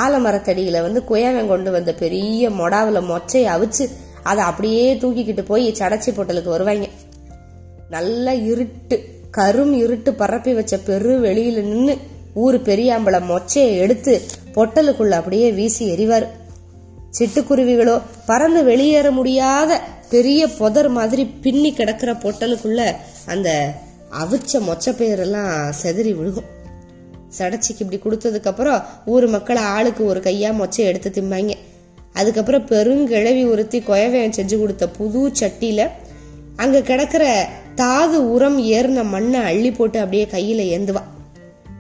ஆலமரத்தடியில 0.04 0.82
வந்து 0.82 1.02
குயவன் 1.10 1.48
கொண்டு 1.48 1.70
வந்த 1.72 1.92
பெரிய 1.94 2.50
மொடாவில 2.50 3.00
மொச்சையை 3.02 3.48
அவிச்சு 3.56 3.86
அதை 4.24 4.44
அப்படியே 4.44 4.96
தூக்கிக்கிட்டு 4.96 5.42
போய் 5.42 5.76
சடச்சி 5.80 6.10
பொட்டலுக்கு 6.16 6.50
வருவாங்க. 6.50 6.88
நல்ல 7.90 8.34
இருட்டு 8.34 8.98
கரும் 9.38 9.72
இருட்டு 9.72 10.14
பரப்பி 10.14 10.54
வச்ச 10.54 10.78
பெரு 10.78 11.14
வெளியில 11.20 11.62
நின்னு 11.62 11.98
ஊர் 12.34 12.58
பெரியாம்பள 12.62 13.16
மொச்சையை 13.22 13.78
எடுத்து 13.78 14.22
பொட்டலுக்குள்ள 14.56 15.10
அப்படியே 15.10 15.52
வீசி 15.52 15.86
எறிவாரு. 15.92 16.28
சிட்டுக்குருவிகளோ 17.20 18.02
பறந்து 18.26 18.64
வெளியேற 18.64 19.12
முடியாத 19.12 19.82
பெரிய 20.10 20.42
புதர் 20.48 20.90
மாதிரி 20.90 21.26
பின்னி 21.26 21.74
கிடக்கிற 21.74 22.12
பொட்டலுக்குள்ள 22.14 22.82
அந்த 23.26 23.50
அவிச்ச 24.20 24.54
மொச்சப்பயிரெல்லாம் 24.54 25.74
செதறி 25.84 26.14
விழுகும். 26.14 26.50
சடச்சிக்கு 27.38 27.80
இப்படி 27.80 28.00
கொடுத்ததுக்கு 28.00 28.46
அப்புறம் 28.46 28.84
ஊர் 29.06 29.28
மக்களை 29.28 29.62
ஆளுக்கு 29.62 30.06
ஒரு 30.06 30.20
கையா 30.20 30.52
மொச்சை 30.54 30.86
எடுத்து 30.86 31.12
திம்பாங்க. 31.16 31.54
அதுக்கப்புறம் 32.14 32.68
பெருங்கிழவி 32.68 33.46
உறுத்தி 33.46 33.80
கொயவன் 33.80 34.30
செஞ்சு 34.30 34.60
கொடுத்த 34.60 34.90
புது 34.90 35.32
சட்டியில 35.40 35.90
அங்க 36.56 36.82
கிடக்கிற 36.82 37.50
தாது 37.76 38.32
உரம் 38.32 38.60
ஏறின 38.60 39.04
மண்ணை 39.06 39.40
அள்ளி 39.40 39.72
போட்டு 39.72 40.00
அப்படியே 40.00 40.28
கையில 40.32 40.80
ஏந்துவா. 40.80 41.02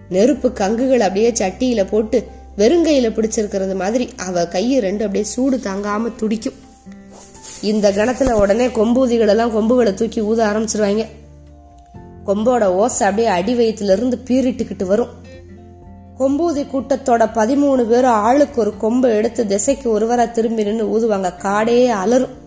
நெருப்பு 0.10 0.50
கங்குகள் 0.50 1.00
அப்படியே 1.00 1.32
சட்டியில 1.32 1.88
போட்டு 1.90 2.24
வெறுங்கையில 2.58 3.10
பிடிச்சிருக்கிறது 3.10 3.76
மாதிரி 3.76 4.10
அவ 4.18 4.48
கையை 4.48 4.80
ரெண்டு 4.80 5.06
அப்படியே 5.06 5.24
சூடு 5.24 5.58
தாங்காம 5.58 6.16
துடிக்கும். 6.16 6.54
இந்த 7.62 7.92
கணத்துல 7.92 8.32
உடனே 8.32 8.68
கொம்பூதிகள் 8.68 9.28
எல்லாம் 9.28 9.52
கொம்புகளை 9.52 9.94
தூக்கி 9.94 10.22
ஊத 10.22 10.46
ஆரம்பிச்சிருவாங்க. 10.46 11.06
கொம்போட 12.25 12.63
ஓசை 12.63 13.08
அப்படியே 13.08 13.28
அடி 13.28 13.54
வயிற்றுலேருந்து 13.58 14.13
பீறிட்டுக்கிட்டு 14.25 14.86
வரும். 14.86 15.08
கொம்பூதி 16.20 16.60
கூட்டத்தோட 16.60 17.30
பதிமூணு 17.34 17.84
பேரும் 17.84 18.12
ஆளுக்கு 18.12 18.62
ஒரு 18.62 18.78
கொம்பை 18.78 19.12
எடுத்து 19.12 19.48
திசைக்கு 19.48 20.00
ஒருவரா 20.00 20.32
திரும்பி 20.32 20.63
நின்று 20.63 20.86
ஊதுவாங்க. 20.86 21.34
காடே 21.44 21.88
அலரும் 21.88 22.40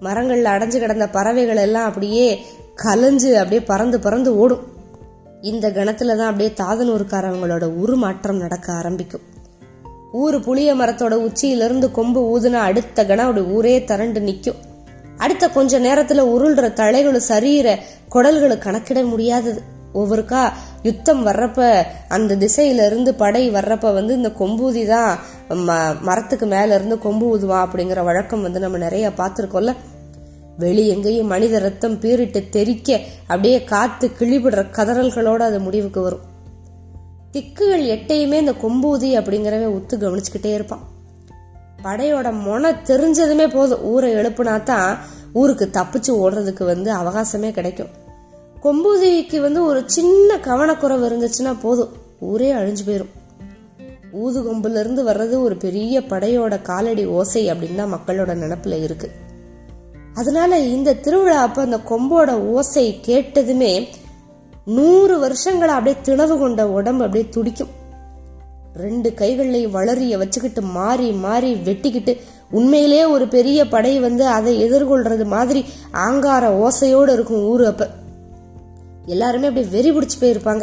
மரங்கள்ல 0.00 0.48
அடைஞ்சு 0.54 0.78
கிடந்த 0.78 1.08
பறவைகள் 1.08 1.56
எல்லாம் 1.56 1.84
அப்படியே 1.84 2.44
கலைஞ்சு 2.84 3.32
அப்படியே 3.32 3.60
பறந்து 3.60 4.00
பறந்து 4.00 4.36
ஓடும். 4.36 4.62
இந்த 5.40 5.70
கணத்துல 5.70 6.16
தான் 6.16 6.30
அப்படியே 6.30 6.52
தாதனூர்காரவங்களோட 6.62 7.64
உருமாற்றம் 7.64 8.36
நடக்க 8.36 8.72
ஆரம்பிக்கும். 8.72 9.20
ஊர் 10.12 10.40
புளிய 10.40 10.74
மரத்தோட 10.74 11.12
உச்சியிலிருந்து 11.12 11.90
கொம்பு 11.90 12.20
ஊதுனா 12.32 12.52
அடுத்த 12.52 13.06
கணம் 13.06 13.26
அப்படி 13.26 13.46
ஊரே 13.46 13.84
திரண்டு 13.84 14.20
நிற்கும் 14.20 14.70
அடுத்த 15.16 15.48
கொஞ்ச 15.48 15.80
நேரத்துல 15.80 16.18
உருள்ற 16.18 16.72
தலைகளும் 16.72 17.16
சரீர 17.16 17.78
குடல்களும் 18.14 18.58
கணக்கிட 18.58 19.02
முடியாதது. 19.02 19.62
ஒவ்வொருக்கா 19.94 20.50
யுத்தம் 20.82 21.26
வர்றப்ப 21.26 21.82
அந்த 22.08 22.36
திசையில 22.36 22.86
இருந்து 22.86 23.14
படை 23.14 23.50
வர்றப்ப 23.50 23.92
வந்து 23.92 24.14
இந்த 24.14 24.28
கொம்பூதி 24.28 24.86
தான் 24.86 25.18
ம- 25.48 26.00
மரத்துக்கு 26.00 26.46
மேல 26.46 26.74
இருந்து 26.74 26.98
கொம்பு 26.98 27.38
ஊதுவான் 27.38 27.66
அப்படிங்கிற 27.66 28.04
வழக்கம் 28.04 28.42
வந்து 28.42 28.60
நம்ம 28.60 28.78
நிறைய 28.78 29.08
பார்த்துருக்கோம்ல. 29.08 29.76
வெளி 30.58 30.88
எங்கேயும் 30.88 31.26
மனித 31.26 31.58
ரத்தம் 31.58 32.00
பீறிட்டு 32.00 32.48
தெறிக்க 32.48 33.00
அப்படியே 33.22 33.64
காத்து 33.64 34.10
கிழிபடுற 34.18 34.64
கதறல்களோட 34.72 35.38
அது 35.38 35.60
முடிவுக்கு 35.60 36.00
வரும். 36.00 36.20
திக்குகள் 37.32 37.86
எட்டையுமே 37.86 38.32
இந்த 38.32 38.52
கொம்பூதி 38.52 39.20
அப்படிங்கிறவே 39.20 39.80
உத்து 39.80 39.92
கவனிச்சுக்கிட்டே 39.96 40.52
இருப்பான். 40.52 40.90
படையோட 41.82 42.32
மொன 42.46 42.74
தெரிஞ்சதுமே 42.84 43.48
போதும். 43.48 43.84
ஊரை 43.84 44.14
எழுப்புனா 44.14 44.62
தான் 44.62 44.98
ஊருக்கு 45.32 45.70
தப்பிச்சு 45.72 46.08
ஓடுறதுக்கு 46.08 46.64
வந்து 46.64 46.92
அவகாசமே 46.92 47.50
கிடைக்கும். 47.50 48.00
கொம்பூதிக்கு 48.62 49.40
வந்து 49.40 49.64
ஒரு 49.64 49.82
சின்ன 49.86 50.38
கவனக்குறைவு 50.38 51.06
இருந்துச்சுன்னா 51.08 51.60
போதும். 51.62 51.92
ஊரே 52.20 52.52
அழிஞ்சு 52.52 52.84
போயிரும். 52.86 53.12
ஊது 54.12 54.40
கொம்புல 54.42 54.80
இருந்து 54.80 55.04
வர்றது 55.04 55.42
ஒரு 55.42 55.56
பெரிய 55.56 56.00
படையோட 56.00 56.62
காலடி 56.62 57.06
ஓசை 57.06 57.52
அப்படின்னு 57.52 57.74
தான் 57.74 57.94
மக்களோட 57.94 58.32
நினப்புல 58.34 58.82
இருக்கு. 58.82 59.10
அதனால 60.14 60.58
இந்த 60.58 60.94
திருவிழா 60.94 61.42
அப்ப 61.42 61.62
அந்த 61.62 61.76
கொம்போட 61.76 62.30
ஓசை 62.30 63.00
கேட்டதுமே 63.06 63.88
நூறு 64.64 65.28
வருஷங்களா 65.28 65.66
அப்படியே 65.66 65.96
திணவு 66.04 66.38
கொண்ட 66.38 66.68
உடம்பு 66.68 67.04
அப்படியே 67.04 67.30
துடிக்கும். 67.30 67.80
ரெண்டு 68.76 69.14
கைகளையும் 69.14 69.70
வளரிய 69.70 70.18
வச்சுக்கிட்டு 70.18 70.62
மாறி 70.62 71.10
மாறி 71.10 71.54
வெட்டிக்கிட்டு 71.54 72.16
உண்மையிலே 72.50 73.04
ஒரு 73.04 73.28
பெரிய 73.28 73.68
படை 73.68 73.98
வந்து 74.00 74.26
அதை 74.26 74.64
எதிர்கொள்றது 74.64 75.24
மாதிரி 75.24 75.64
ஆங்கார 75.90 76.68
ஓசையோடு 76.68 77.12
இருக்கும் 77.12 77.42
ஊரு 77.42 77.66
அப்ப. 77.66 77.88
எல்லாருமே 79.06 79.46
அப்படியே 79.46 79.72
வெறி 79.72 79.90
பிடிச்சு 79.90 80.20
போயிருப்பாங்க. 80.20 80.62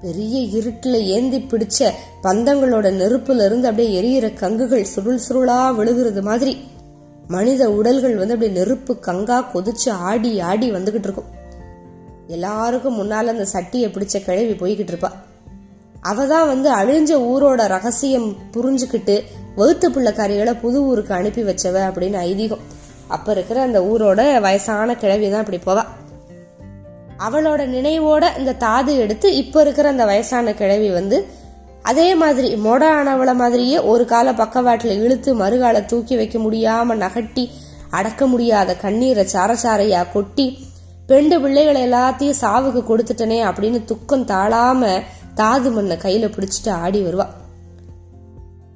பெரிய 0.00 0.40
இருட்டில் 0.40 1.04
ஏந்தி 1.04 1.38
பிடிச்ச 1.38 1.90
பந்தங்களோட 2.22 2.88
நெருப்புல 2.92 3.44
இருந்து 3.44 3.68
அப்படியே 3.68 4.00
எரியிற 4.00 4.24
கங்குகள் 4.24 4.82
சுருள் 4.82 5.20
சுருளா 5.28 5.74
விழுகிறது 5.74 6.22
மாதிரி. 6.22 6.56
மனித 7.28 7.70
உடல்கள் 7.70 8.16
வந்து 8.16 8.34
அப்படியே 8.34 8.58
நெருப்பு 8.58 8.98
கங்கா 8.98 9.50
கொதிச்சு 9.54 9.90
ஆடி 9.90 10.40
ஆடி 10.40 10.72
வந்துகிட்டு 10.72 11.02
இருக்கும். 11.02 11.24
எல்லாருக்கும் 12.26 13.02
முன்னால 13.02 13.24
அந்த 13.24 13.46
சட்டியை 13.52 13.88
பிடிச்ச 13.88 14.24
கிழவி 14.24 14.52
போய்கிட்டு 14.52 14.86
இருப்பா. 14.86 15.10
அவ 16.04 16.26
தான் 16.26 16.46
வந்து 16.46 16.68
அழிஞ்ச 16.74 17.10
ஊரோட 17.30 17.66
ரகசியம் 17.66 18.28
புரிஞ்சுக்கிட்டு 18.52 19.16
வகுத்து 19.56 19.90
பிள்ளைக்காரிகளை 19.90 20.54
புது 20.60 20.78
ஊருக்கு 20.82 21.14
அனுப்பி 21.14 21.42
வச்சவ 21.42 21.76
அப்படின்னு 21.88 22.18
ஐதீகம். 22.30 22.64
அப்ப 23.08 23.32
இருக்கிற 23.32 23.60
அந்த 23.60 23.80
ஊரோட 23.80 24.40
வயசான 24.40 24.96
கிழவி 24.96 25.30
தான் 25.30 25.44
இப்படி 25.44 25.60
போவா. 25.66 25.84
அவளோட 27.18 27.62
நினைவோட 27.76 28.38
இந்த 28.38 28.52
தாது 28.52 28.96
எடுத்து 28.96 29.36
இப்ப 29.36 29.60
இருக்கிற 29.60 29.88
அந்த 29.88 30.04
வயசான 30.04 30.54
கிழவி 30.54 30.90
வந்து 30.90 31.18
அதே 31.82 32.14
மாதிரி 32.14 32.54
மொட 32.54 32.82
ஆனவளை 33.00 33.34
மாதிரியே 33.34 33.78
ஒரு 33.78 34.04
கால 34.04 34.32
பக்கவாட்டில் 34.32 35.00
இழுத்து 35.00 35.30
மறுகால 35.38 35.84
தூக்கி 35.84 36.16
வைக்க 36.16 36.38
முடியாம 36.38 36.96
நகட்டி 36.96 37.44
அடக்க 37.90 38.26
முடியாத 38.26 38.76
கண்ணீரை 38.76 39.26
சாரசாரையா 39.32 40.02
கொட்டி 40.12 40.46
பெண்டு 41.06 41.40
பிள்ளைகளை 41.40 41.82
எல்லாத்தையும் 41.86 42.40
சாவுக்கு 42.40 42.80
கொடுத்துட்டனே 42.88 43.38
அப்படின்னு 43.48 43.80
துக்கம் 43.84 44.26
தாழாம 44.26 45.02
தாது 45.34 45.70
மண்ணை 45.70 45.96
கையில 45.96 46.26
பிடிச்சிட்டு 46.26 46.70
ஆடி 46.70 47.02
வருவா. 47.02 47.26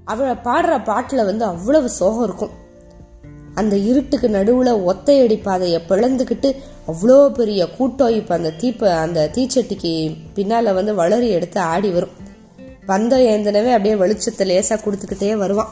அவளை 0.05 0.35
பாடுற 0.35 0.83
பாட்டுல 0.83 1.25
வந்து 1.25 1.45
அவ்வளவு 1.45 1.89
சோகம் 1.89 2.25
இருக்கும். 2.25 2.51
அந்த 3.55 3.77
இருட்டுக்கு 3.77 4.29
நடுவுல 4.29 4.67
ஒத்தையடி 4.67 5.43
பாதையை 5.43 5.83
பிளந்துக்கிட்டு 5.89 6.57
அவ்வளோ 6.87 7.29
பெரிய 7.29 7.71
கூட்டம் 7.71 8.09
இப்ப 8.09 8.35
அந்த 8.35 8.51
தீப்ப 8.51 8.89
அந்த 8.91 9.31
தீச்சட்டிக்கு 9.33 10.17
பின்னால 10.35 10.75
வந்து 10.75 10.95
வளரி 10.95 11.29
எடுத்து 11.29 11.61
ஆடி 11.61 11.91
வரும். 11.91 12.27
பந்தம் 12.87 13.25
ஏந்தனவே 13.25 13.71
அப்படியே 13.71 13.95
வெளிச்சத்தை 13.95 14.39
லேசா 14.39 14.79
கொடுத்துக்கிட்டே 14.79 15.37
வருவான். 15.37 15.69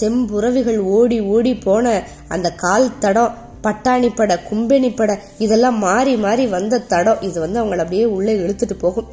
செம்புறவிகள் 0.00 0.78
ஓடி 0.78 1.20
ஓடி 1.20 1.54
போன 1.54 2.02
அந்த 2.28 2.50
கால் 2.50 2.98
தடம் 2.98 3.34
பட்டாணி 3.62 4.14
பட 4.14 4.38
கும்பெனி 4.38 4.94
இதெல்லாம் 5.38 5.78
மாறி 5.78 6.16
மாறி 6.16 6.46
வந்த 6.46 6.80
தடம். 6.80 7.20
இது 7.20 7.40
வந்து 7.40 7.64
அவங்கள 7.64 7.76
அப்படியே 7.76 8.04
உள்ளே 8.04 8.34
இழுத்துட்டு 8.36 8.72
போகும். 8.72 9.06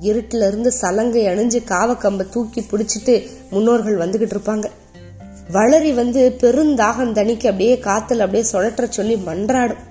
இருட்டுல 0.00 0.46
இருந்து 0.46 0.72
சலங்கை 0.72 1.26
அணிஞ்சு 1.26 1.62
காவக்கம்ப 1.68 2.28
தூக்கி 2.28 2.60
பிடிச்சிட்டு 2.60 3.28
முன்னோர்கள் 3.50 3.96
வந்துகிட்டு 3.96 4.36
இருப்பாங்க. 4.36 4.64
வளரி 5.52 5.94
வந்து 5.94 6.36
பெருந்தாகம் 6.40 7.12
தணிக்கு 7.12 7.46
அப்படியே 7.46 7.76
காத்துல 7.76 8.18
அப்படியே 8.18 8.44
சுழற்ற 8.52 8.88
சொல்லி 8.88 9.14
மன்றாடும். 9.14 9.84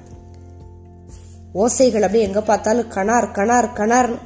ஓசைகள் 1.54 2.02
அப்படியே 2.02 2.24
எங்க 2.24 2.42
பார்த்தாலும் 2.42 2.92
கணார் 2.96 3.32
கணார் 3.34 3.70
கணார்னு. 3.76 4.18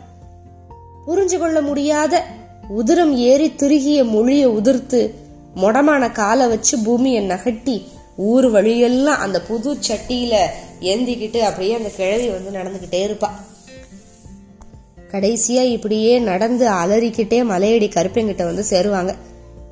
புரிஞ்சு 1.08 1.38
கொள்ள 1.38 1.62
முடியாத 1.62 2.24
உதிரம் 2.70 3.16
ஏறி 3.16 3.56
திருகிய 3.56 4.04
மொழியை 4.04 4.48
உதிர்த்து 4.48 5.14
மொடமான 5.56 6.12
காலை 6.12 6.48
வச்சு 6.48 6.80
பூமியை 6.80 7.28
நகட்டி 7.28 7.84
ஊர் 8.20 8.50
வழியெல்லாம் 8.50 9.20
அந்த 9.20 9.42
புது 9.42 9.74
சட்டியில 9.74 10.36
ஏந்திக்கிட்டு 10.82 11.38
அப்படியே 11.38 11.74
அந்த 11.76 11.90
கிழவி 11.90 12.28
வந்து 12.28 12.60
நடந்துகிட்டே 12.60 13.00
இருப்பா. 13.08 13.30
கடைசியா 15.12 15.64
இப்படியே 15.64 16.20
நடந்து 16.20 16.70
அலறிக்கிட்டே 16.70 17.44
மலையடி 17.44 17.88
கருப்பங்கிட்ட 17.90 18.44
வந்து 18.44 18.66
சேருவாங்க. 18.70 19.16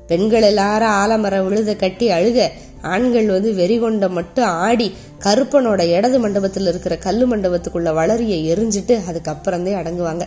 பெண்கள் 0.06 0.42
எல்லாரும் 0.42 0.88
ஆலமரம் 0.88 1.46
விழுத 1.46 1.76
கட்டி 1.76 2.08
அழுக 2.08 2.48
ஆண்கள் 2.82 3.26
வந்து 3.26 3.52
வெறிகொண்ட 3.52 4.10
மட்டும் 4.10 4.44
ஆடி 4.44 4.92
கருப்பனோட 5.24 5.88
இடது 5.88 6.18
மண்டபத்தில் 6.18 6.66
இருக்கிற 6.66 6.96
கல்லு 6.96 7.36
மண்டபத்துக்குள்ள 7.36 7.94
வளரிய 7.94 8.56
எரிஞ்சிட்டு 8.56 8.98
அதுக்கப்புறந்தே 9.10 9.74
அடங்குவாங்க. 9.80 10.22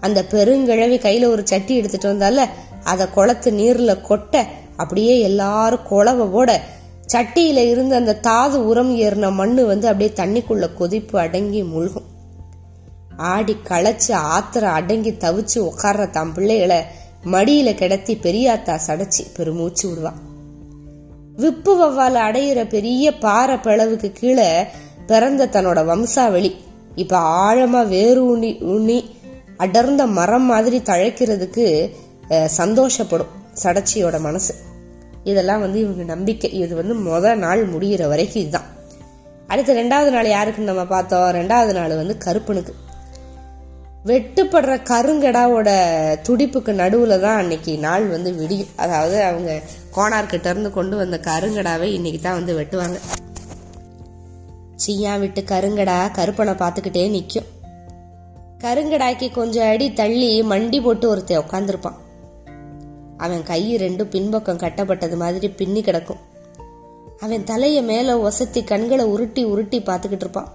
அந்த 0.00 0.24
பெருங்கிழவி 0.30 0.98
கையில 0.98 1.24
ஒரு 1.24 1.42
சட்டி 1.44 1.76
எடுத்துட்டு 1.76 2.12
வந்தால 2.12 2.44
அதை 2.84 3.06
குளத்து 3.10 3.50
நீர்ல 3.50 3.96
கொட்ட 4.10 4.46
அப்படியே 4.76 5.20
எல்லாரும் 5.20 5.86
குழவ 5.90 6.30
ஓட 6.30 6.60
சட்டியில 7.12 7.70
இருந்து 7.70 7.94
அந்த 7.94 8.14
தாது 8.14 8.66
உரம் 8.66 8.92
ஏறின 8.98 9.32
மண்ணு 9.32 9.66
வந்து 9.66 9.86
அப்படியே 9.88 10.12
தண்ணிக்குள்ள 10.16 10.74
கொதிப்பு 10.74 11.18
அடங்கி 11.18 11.62
முழுகும். 11.62 12.08
ஆடி 13.16 13.56
களைச்சு 13.68 14.12
ஆத்திர 14.34 14.62
அடங்கி 14.78 15.10
தவிச்சு 15.10 15.54
உட்கார்ற 15.54 16.10
தம் 16.10 16.32
பிள்ளைகளை 16.34 16.80
மடியில 17.24 17.74
கிடத்தி 17.74 18.14
பெரியாத்தா 18.14 18.78
சடைச்சி 18.86 19.22
பெருமூச்சு 19.36 19.88
விடுவான் 19.88 20.28
விப்பு 21.36 21.72
வவ்வால 21.80 22.16
அடையிற 22.28 22.68
பெரிய 22.68 23.18
பாறை 23.18 23.56
பிளவுக்கு 23.56 24.12
கீழே 24.12 24.64
பிறந்த 25.06 25.46
தன்னோட 25.46 25.80
வம்சாவளி. 25.84 26.52
இப்ப 26.94 27.18
ஆழமா 27.18 27.88
வேறு 27.88 28.26
உண்ணி 28.26 28.56
உண்ணி 28.74 28.98
அடர்ந்த 29.56 30.06
மரம் 30.06 30.44
மாதிரி 30.44 30.78
தழைக்கிறதுக்கு 30.78 31.66
சந்தோஷப்படும் 32.56 33.32
சடச்சியோட 33.62 34.20
மனசு. 34.20 34.54
இதெல்லாம் 35.24 35.60
வந்து 35.60 35.80
இவங்க 35.80 36.02
நம்பிக்கை. 36.02 36.50
இது 36.50 36.74
வந்து 36.74 36.94
முத 36.94 37.34
நாள் 37.34 37.72
முடியிற 37.72 38.08
வரைக்கும் 38.08 38.42
இதுதான். 38.42 38.68
அடுத்து 39.48 39.74
ரெண்டாவது 39.74 40.10
நாள் 40.10 40.26
யாருக்குன்னு 40.26 40.72
நம்ம 40.72 40.84
பார்த்தோம்? 40.84 41.30
ரெண்டாவது 41.30 41.72
நாள் 41.72 41.96
வந்து 41.96 42.18
கருப்பனுக்கு. 42.18 42.74
வெட்டுப்படுற 44.06 44.82
கருங்கடாவோட 44.82 45.70
துடிப்புக்கு 46.22 46.72
நடுவில் 46.72 47.20
தான் 47.20 47.36
அன்னைக்கு 47.36 47.78
நாள் 47.78 48.06
வந்து 48.06 48.34
விடியும். 48.34 48.68
அதாவது 48.76 49.24
அவங்க 49.24 49.62
கோணார்கிட்ட 49.96 50.46
இருந்து 50.48 50.70
கொண்டு 50.70 50.96
வந்த 50.96 51.20
கருங்கடாவை 51.24 51.82
இன்னைக்கு 51.82 52.20
தான் 52.20 52.44
வந்து 52.44 52.58
வெட்டுவாங்க. 52.60 52.98
சியா 54.86 55.18
விட்டு 55.18 55.40
கருங்கடா 55.40 56.10
கருப்பனை 56.10 56.54
பார்த்துக்கிட்டே 56.54 57.10
நிற்கும் 57.10 57.48
கருங்கடாக்கி 58.62 59.30
கொஞ்சம் 59.30 59.68
அடி 59.68 59.92
தள்ளி 59.92 60.42
மண்டி 60.42 60.82
போட்டு 60.82 61.08
ஒருத்தன் 61.08 61.42
உட்காந்துருப்பான் 61.44 61.98
அவன் 63.20 63.42
கை 63.42 63.76
ரெண்டும் 63.76 64.10
பின்பக்கம் 64.10 64.58
கட்டப்பட்டது 64.58 65.16
மாதிரி 65.16 65.48
பின்னி 65.48 65.82
கிடக்கும். 65.82 66.16
அவன் 67.20 67.44
தலைய 67.44 67.82
மேல 67.82 68.28
ஒசத்தி 68.28 68.64
கண்களை 68.64 69.04
உருட்டி 69.04 69.44
உருட்டி 69.44 69.80
பார்த்துக்கிட்டு 69.80 70.20
இருப்பான். 70.20 70.52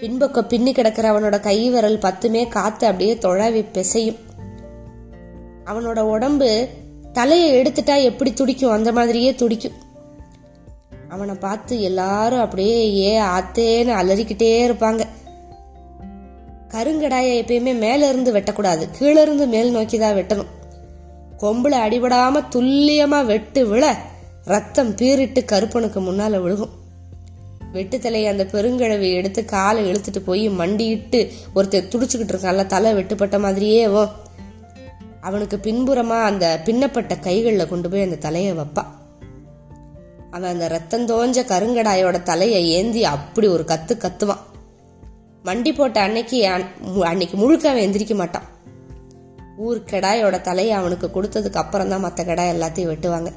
பின்பக்கம் 0.00 0.46
பின்னி 0.46 0.72
கிடக்கிற 0.72 1.10
அவனோட 1.10 1.40
கை 1.40 1.70
விரல் 1.70 1.98
பத்துமே 1.98 2.48
காத்து 2.48 2.86
அப்படியே 2.86 3.14
தொழவி 3.14 3.64
பிசையும். 3.72 4.18
அவனோட 5.64 6.00
உடம்பு 6.00 6.68
தலையை 7.12 7.62
எடுத்துட்டா 7.62 8.02
எப்படி 8.02 8.32
துடிக்கும்? 8.32 8.70
அந்த 8.70 8.92
மாதிரியே 8.92 9.34
துடிக்கும். 9.34 9.78
அவனை 11.08 11.34
பார்த்து 11.34 11.80
எல்லாரும் 11.80 12.40
அப்படியே 12.40 12.94
ஏ 12.96 13.20
ஆத்தேன்னு 13.20 13.92
அலறிக்கிட்டே 14.00 14.52
இருப்பாங்க. 14.68 15.02
கருங்கடாயை 16.68 17.34
எப்பயுமே 17.40 17.78
மேல 17.78 18.08
இருந்து 18.08 18.32
வெட்டக்கூடாது. 18.32 18.88
கீழ 18.98 19.22
இருந்து 19.22 19.46
மேல் 19.46 19.70
நோக்கி 19.70 19.98
தான் 19.98 20.14
வெட்டணும். 20.14 20.46
கொம்புல 21.42 21.74
அடிபடாம 21.86 22.40
துல்லியமா 22.54 23.24
வெட்டு 23.24 23.66
விழ 23.66 23.96
ரத்தம் 24.44 24.94
பீறிட்டு 24.96 25.44
கருப்பனுக்கு 25.44 26.00
முன்னால 26.00 26.36
விழுகும். 26.44 26.74
வெட்டு 27.72 27.98
தலையை 27.98 28.30
அந்த 28.30 28.44
பெருங்கிழவி 28.52 29.12
எடுத்து 29.12 29.44
காலை 29.44 29.92
இழுத்துட்டு 29.92 30.18
போய் 30.24 30.48
மண்டியிட்டு 30.48 31.32
ஒருத்தர் 31.54 31.90
துடிச்சுக்கிட்டு 31.92 32.32
இருக்கான்ல 32.34 32.66
தலை 32.66 32.94
வெட்டுப்பட்ட 32.94 33.38
மாதிரியே 33.38 33.88
வோ 33.88 34.08
அவனுக்கு 35.20 35.56
பின்புறமா 35.62 36.22
அந்த 36.22 36.60
பின்னப்பட்ட 36.64 37.16
கைகளில் 37.16 37.68
கொண்டு 37.68 37.88
போய் 37.88 38.02
அந்த 38.02 38.16
தலையை 38.16 38.52
வைப்பா. 38.52 38.84
அவன் 40.30 40.52
அந்த 40.52 40.68
ரத்தம் 40.68 41.06
தோஞ்ச 41.06 41.44
கருங்கடாயோட 41.44 42.22
தலையை 42.22 42.68
ஏந்தி 42.68 43.04
அப்படி 43.04 43.46
ஒரு 43.46 43.64
கத்து 43.66 43.94
கத்துவான். 43.96 44.44
மண்டி 45.44 45.74
போட்ட 45.74 46.00
அன்னைக்கு 46.00 46.46
அன்னைக்கு 47.02 47.36
முழுக்க 47.36 47.70
அவன் 47.70 47.82
எந்திரிக்க 47.82 48.14
மாட்டான். 48.14 48.48
ஊர் 49.56 49.82
கெடாயோட 49.90 50.40
தலையை 50.40 50.72
அவனுக்கு 50.72 51.10
கொடுத்ததுக்கு 51.14 51.54
அப்புறம் 51.54 51.88
தான் 51.88 52.00
மற்ற 52.00 52.24
கெடாய் 52.24 52.54
எல்லாத்தையும் 52.54 52.92
வெட்டுவாங்க. 52.92 53.32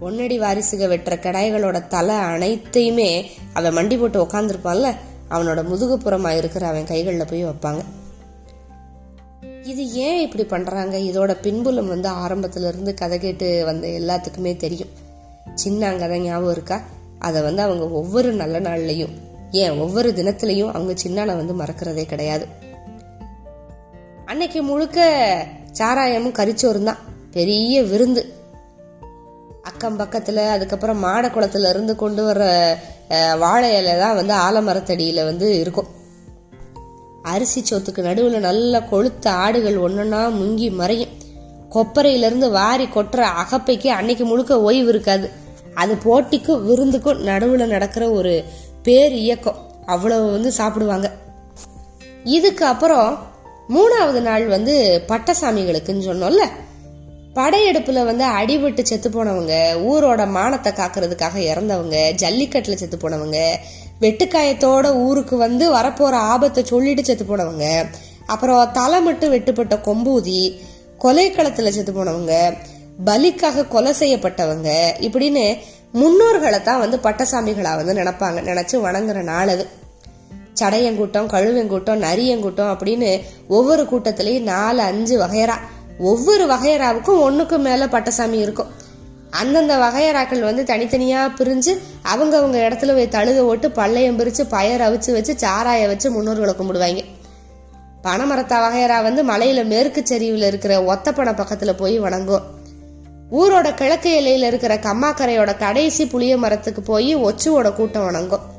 பொன்னடி 0.00 0.38
வாரிசுக 0.38 0.86
வெட்டுற 0.86 1.16
கெடாய்களோட 1.16 1.86
தலை 1.86 2.14
அனைத்தையுமே 2.14 3.30
அவன் 3.52 3.76
மண்டி 3.76 3.98
போட்டு 3.98 4.22
உக்காந்துருப்பான்ல 4.22 4.94
அவனோட 5.30 5.62
முதுகுப்புறமா 5.62 6.36
இருக்கிற 6.36 6.66
அவன் 6.66 6.86
கைகளில் 6.86 7.26
போய் 7.30 7.44
வைப்பாங்க. 7.44 7.80
இது 9.62 9.92
ஏன் 9.92 10.20
இப்படி 10.20 10.44
பண்றாங்க? 10.44 10.98
இதோட 10.98 11.36
பின்புலம் 11.42 11.88
வந்து 11.88 12.10
ஆரம்பத்துல 12.10 12.68
இருந்து 12.68 12.94
கதை 12.94 13.18
கேட்டு 13.18 13.64
வந்த 13.64 13.88
எல்லாத்துக்குமே 13.88 14.56
தெரியும். 14.56 14.88
சின்ன 15.54 15.92
கதை 15.92 16.20
ஞாபகம் 16.20 16.52
இருக்கா? 16.52 16.82
அதை 17.18 17.42
வந்து 17.42 17.62
அவங்க 17.62 17.88
ஒவ்வொரு 17.88 18.32
நல்ல 18.32 18.60
நாள்லையும் 18.60 19.12
ஏன் 19.50 19.78
ஒவ்வொரு 19.78 20.12
தினத்திலையும் 20.16 20.72
அவங்க 20.72 20.94
சின்னான 21.02 21.26
வந்து 21.26 21.54
மறக்கிறதே 21.54 22.04
கிடையாது. 22.04 22.46
அன்னைக்கு 24.30 24.62
முழுக்க 24.62 24.98
சாராயமும் 25.78 26.34
கரிச்சோறும் 26.38 26.82
தான். 26.82 26.96
பெரிய 27.30 27.82
விருந்து. 27.82 28.34
அக்கம் 29.62 29.98
பக்கத்துல 29.98 30.36
அதுக்கப்புறம் 30.36 30.98
மாட 30.98 31.28
குளத்துல 31.28 31.68
இருந்து 31.68 31.96
கொண்டு 31.96 32.24
வர 32.24 32.42
வாழை 33.38 33.76
இலை 33.76 33.98
தான் 33.98 34.14
வந்து 34.14 34.34
ஆலமரத்தடியில 34.34 35.24
வந்து 35.24 35.58
இருக்கும். 35.58 35.86
அரிசி 37.22 37.62
சோத்துக்கு 37.62 37.98
நடுவுல 37.98 38.38
நல்ல 38.38 38.80
கொளுத்த 38.80 39.28
ஆடுகள் 39.28 39.76
ஒன்னொன்னா 39.76 40.20
முங்கி 40.34 40.70
மறையும். 40.70 41.08
கொப்பரையில 41.70 42.26
இருந்து 42.26 42.50
வாரி 42.50 42.84
கொட்டுற 42.84 43.26
அகப்பைக்கு 43.42 43.86
அன்னைக்கு 43.86 44.24
முழுக்க 44.24 44.62
ஓய்வு 44.62 44.88
இருக்காது. 44.88 45.30
அது 45.74 45.94
போட்டிக்கும் 45.94 46.66
விருந்துக்கும் 46.68 47.24
நடுவுல 47.24 47.66
நடக்கிற 47.66 48.10
ஒரு 48.10 48.44
பேர் 48.82 49.12
இயக்கம். 49.12 49.56
அவ்வளவு 49.86 50.30
வந்து 50.30 50.52
சாப்பிடுவாங்க. 50.52 51.10
இதுக்கு 52.24 52.64
அப்புறம் 52.64 53.28
மூணாவது 53.70 54.20
நாள் 54.20 54.46
வந்து 54.46 54.74
பட்டசாமிகளுக்குன்னு 55.08 56.08
சொன்னோம்ல 56.08 56.44
படையெடுப்புல 57.36 58.04
வந்து 58.04 58.24
அடிபட்டு 58.24 58.82
செத்து 58.82 59.08
போனவங்க 59.10 59.54
ஊரோட 59.82 60.26
மானத்தை 60.28 60.72
காக்கிறதுக்காக 60.72 61.36
இறந்தவங்க 61.42 62.12
ஜல்லிக்கட்டுல 62.22 62.74
செத்து 62.74 62.96
போனவங்க 62.96 63.38
வெட்டுக்காயத்தோட 64.00 64.96
ஊருக்கு 64.96 65.36
வந்து 65.36 65.70
வரப்போற 65.72 66.12
ஆபத்தை 66.12 66.64
சொல்லிட்டு 66.64 67.04
செத்து 67.04 67.24
போனவங்க 67.24 67.66
அப்புறம் 68.26 68.70
தலை 68.72 69.00
மட்டும் 69.00 69.30
வெட்டுப்பட்ட 69.30 69.76
கொம்பூதி 69.84 70.40
கொலைக்களத்துல 71.00 71.68
செத்து 71.68 71.92
போனவங்க 71.92 72.34
பலிக்காக 73.04 73.68
கொலை 73.68 73.92
செய்யப்பட்டவங்க 73.92 74.70
இப்படின்னு 75.00 75.44
முன்னோர்களை 75.92 76.62
தான் 76.62 76.78
வந்து 76.78 76.96
பட்டசாமிகளா 76.98 77.76
வந்து 77.76 77.94
நினைப்பாங்க 77.94 78.40
நினைச்சு 78.42 78.76
வணங்குற 78.78 79.22
நாள் 79.22 79.48
அது. 79.48 79.64
சடையங்கூட்டம் 80.60 81.26
கழுவங்கூட்டம் 81.26 82.02
நரியங்கூட்டம் 82.06 82.72
அப்படின்னு 82.72 83.20
ஒவ்வொரு 83.48 83.82
கூட்டத்திலையும் 83.82 84.42
நாலு 84.42 84.80
அஞ்சு 84.80 85.20
வகையறா. 85.20 85.54
ஒவ்வொரு 85.98 86.46
வகையறாவுக்கும் 86.46 87.20
ஒன்றுக்கும் 87.20 87.62
மேல 87.62 87.88
பட்டசாமி 87.88 88.38
இருக்கும். 88.38 88.66
அந்தந்த 89.30 89.76
வகையறாக்கள் 89.76 90.40
வந்து 90.40 90.62
தனித்தனியா 90.62 91.30
பிரிஞ்சு 91.38 91.78
அவங்கவுங்க 92.14 92.58
இடத்துல 92.58 92.94
போய் 92.94 93.08
தழுக 93.08 93.38
ஓட்டு 93.38 93.70
பள்ளையம் 93.70 94.18
பிரிச்சு 94.18 94.42
பயர் 94.50 94.80
அவிச்சு 94.80 95.12
வச்சு 95.12 95.36
சாராய 95.40 95.86
வச்சு 95.86 96.10
முன்னோர்களை 96.10 96.54
கும்பிடுவாங்க. 96.54 97.04
பனைமரத்தா 98.02 98.58
வகையறா 98.66 99.02
வந்து 99.02 99.24
மலையில 99.24 99.64
மேற்கு 99.64 100.02
சரிவுல 100.08 100.46
இருக்கிற 100.46 100.84
ஒத்தப்பனை 100.84 101.32
பக்கத்துல 101.32 101.72
போய் 101.72 101.98
வணங்கும் 101.98 102.42
ஊரோட 103.32 103.74
கிழக்கு 103.74 104.20
எல்லையில 104.20 104.46
இருக்கிற 104.46 104.74
கம்மாக்கரையோட 104.74 105.58
கடைசி 105.58 106.06
புளிய 106.06 106.36
மரத்துக்கு 106.36 106.82
போய் 106.82 107.16
ஒச்சுவோட 107.16 107.72
கூட்டம் 107.72 108.04
வணங்கும் 108.04 108.49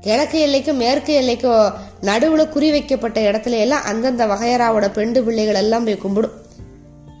கிழக்கு 0.00 0.38
எல்லைக்கும் 0.46 0.80
மேற்கு 0.82 1.12
எல்லைக்கும் 1.20 1.72
நடுவுல 2.02 2.48
குறி 2.48 2.70
வைக்கப்பட்ட 2.70 3.20
இடத்துல 3.20 3.58
எல்லாம் 3.58 3.82
அந்தந்த 3.82 4.26
வகையராவோட 4.26 4.92
பெண்டு 4.92 5.24
பிள்ளைகள் 5.24 5.54
எல்லாம் 5.54 5.84
போய் 5.84 6.02
கும்பிடும். 6.02 6.36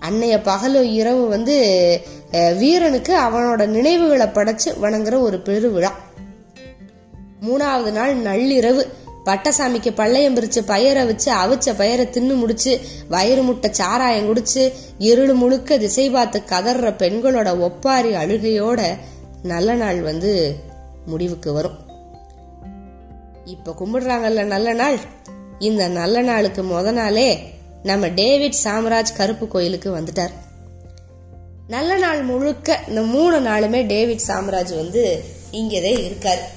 அன்னைய 0.00 0.40
பகலும் 0.42 0.90
இரவு 0.92 1.28
வந்து 1.28 1.56
வீரனுக்கு 2.58 3.12
அவனோட 3.20 3.66
நினைவுகளை 3.66 4.26
படைச்சு 4.26 4.68
வணங்குற 4.82 5.20
ஒரு 5.20 5.38
பெருவிழா. 5.44 5.92
மூணாவது 7.46 7.90
நாள் 7.90 8.14
நள்ளிரவு 8.16 8.84
பட்டசாமிக்கு 9.24 9.90
பள்ளையம் 9.94 10.36
பிரிச்சு 10.36 10.60
பயிரை 10.66 11.04
வச்சு 11.04 11.32
அவிச்ச 11.32 11.74
பயிரை 11.76 12.06
தின்னு 12.06 12.36
முடிச்சு 12.36 12.80
வயிறு 13.08 13.42
முட்டை 13.42 13.72
சாராயம் 13.72 14.28
குடிச்சு 14.28 14.72
இருள் 14.98 15.32
முழுக்க 15.32 15.78
திசை 15.78 16.10
பார்த்து 16.10 16.44
கதற 16.44 16.90
பெண்களோட 16.90 17.58
ஒப்பாரி 17.58 18.14
அழுகையோட 18.14 18.80
நல்ல 19.42 19.74
நாள் 19.74 20.00
வந்து 20.00 20.32
முடிவுக்கு 21.06 21.52
வரும். 21.52 21.76
இப்ப 23.48 23.74
கும்பிடுறாங்கல்ல 23.80 24.44
நல்ல 24.44 24.72
நாள். 24.72 24.98
இந்த 25.58 25.88
நல்ல 25.88 26.22
நாளுக்கு 26.22 26.62
முத 26.62 26.92
நாளே 26.92 27.28
நம்ம 27.82 28.08
டேவிட் 28.08 28.56
சாம்ராஜ் 28.64 29.16
கருப்பு 29.16 29.48
கோயிலுக்கு 29.48 29.98
வந்துட்டார். 29.98 30.34
நல்ல 31.68 31.96
நாள் 31.96 32.22
முழுக்க 32.22 32.80
இந்த 32.88 33.02
மூணு 33.02 33.40
நாளுமே 33.40 33.86
டேவிட் 33.86 34.26
சாம்ராஜ் 34.28 34.76
வந்து 34.76 35.24
இங்கதே 35.52 35.92
இருக்கார். 36.04 36.50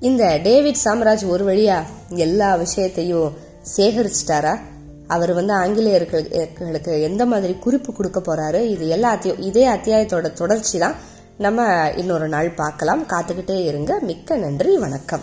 இந்த 0.00 0.40
டேவிட் 0.42 0.82
சாம்ராஜ் 0.84 1.28
ஒரு 1.28 1.44
வழியா 1.44 1.82
எல்லா 2.08 2.54
விஷயத்தையும் 2.54 3.36
சேகரிச்சிட்டாரா? 3.76 4.58
அவர் 5.06 5.32
வந்து 5.32 5.52
ஆங்கிலேயர்களுக்கு 5.52 7.02
எந்த 7.02 7.26
மாதிரி 7.26 7.54
குறிப்பு 7.54 7.92
கொடுக்க 7.92 8.20
போறாரு? 8.20 8.60
இது 8.64 8.96
எல்லாத்தையும் 8.96 9.40
இதே 9.40 9.66
அத்தியாயத்தோட 9.68 10.32
தொடர்ச்சி 10.32 10.78
தான் 10.78 10.96
நம்ம 11.42 11.90
இன்னொரு 11.96 12.28
நாள் 12.28 12.50
பார்க்கலாம். 12.50 13.02
காத்துக்கிட்டே 13.02 13.64
இருங்க. 13.64 13.98
மிக்க 14.00 14.36
நன்றி. 14.36 14.78
வணக்கம். 14.78 15.20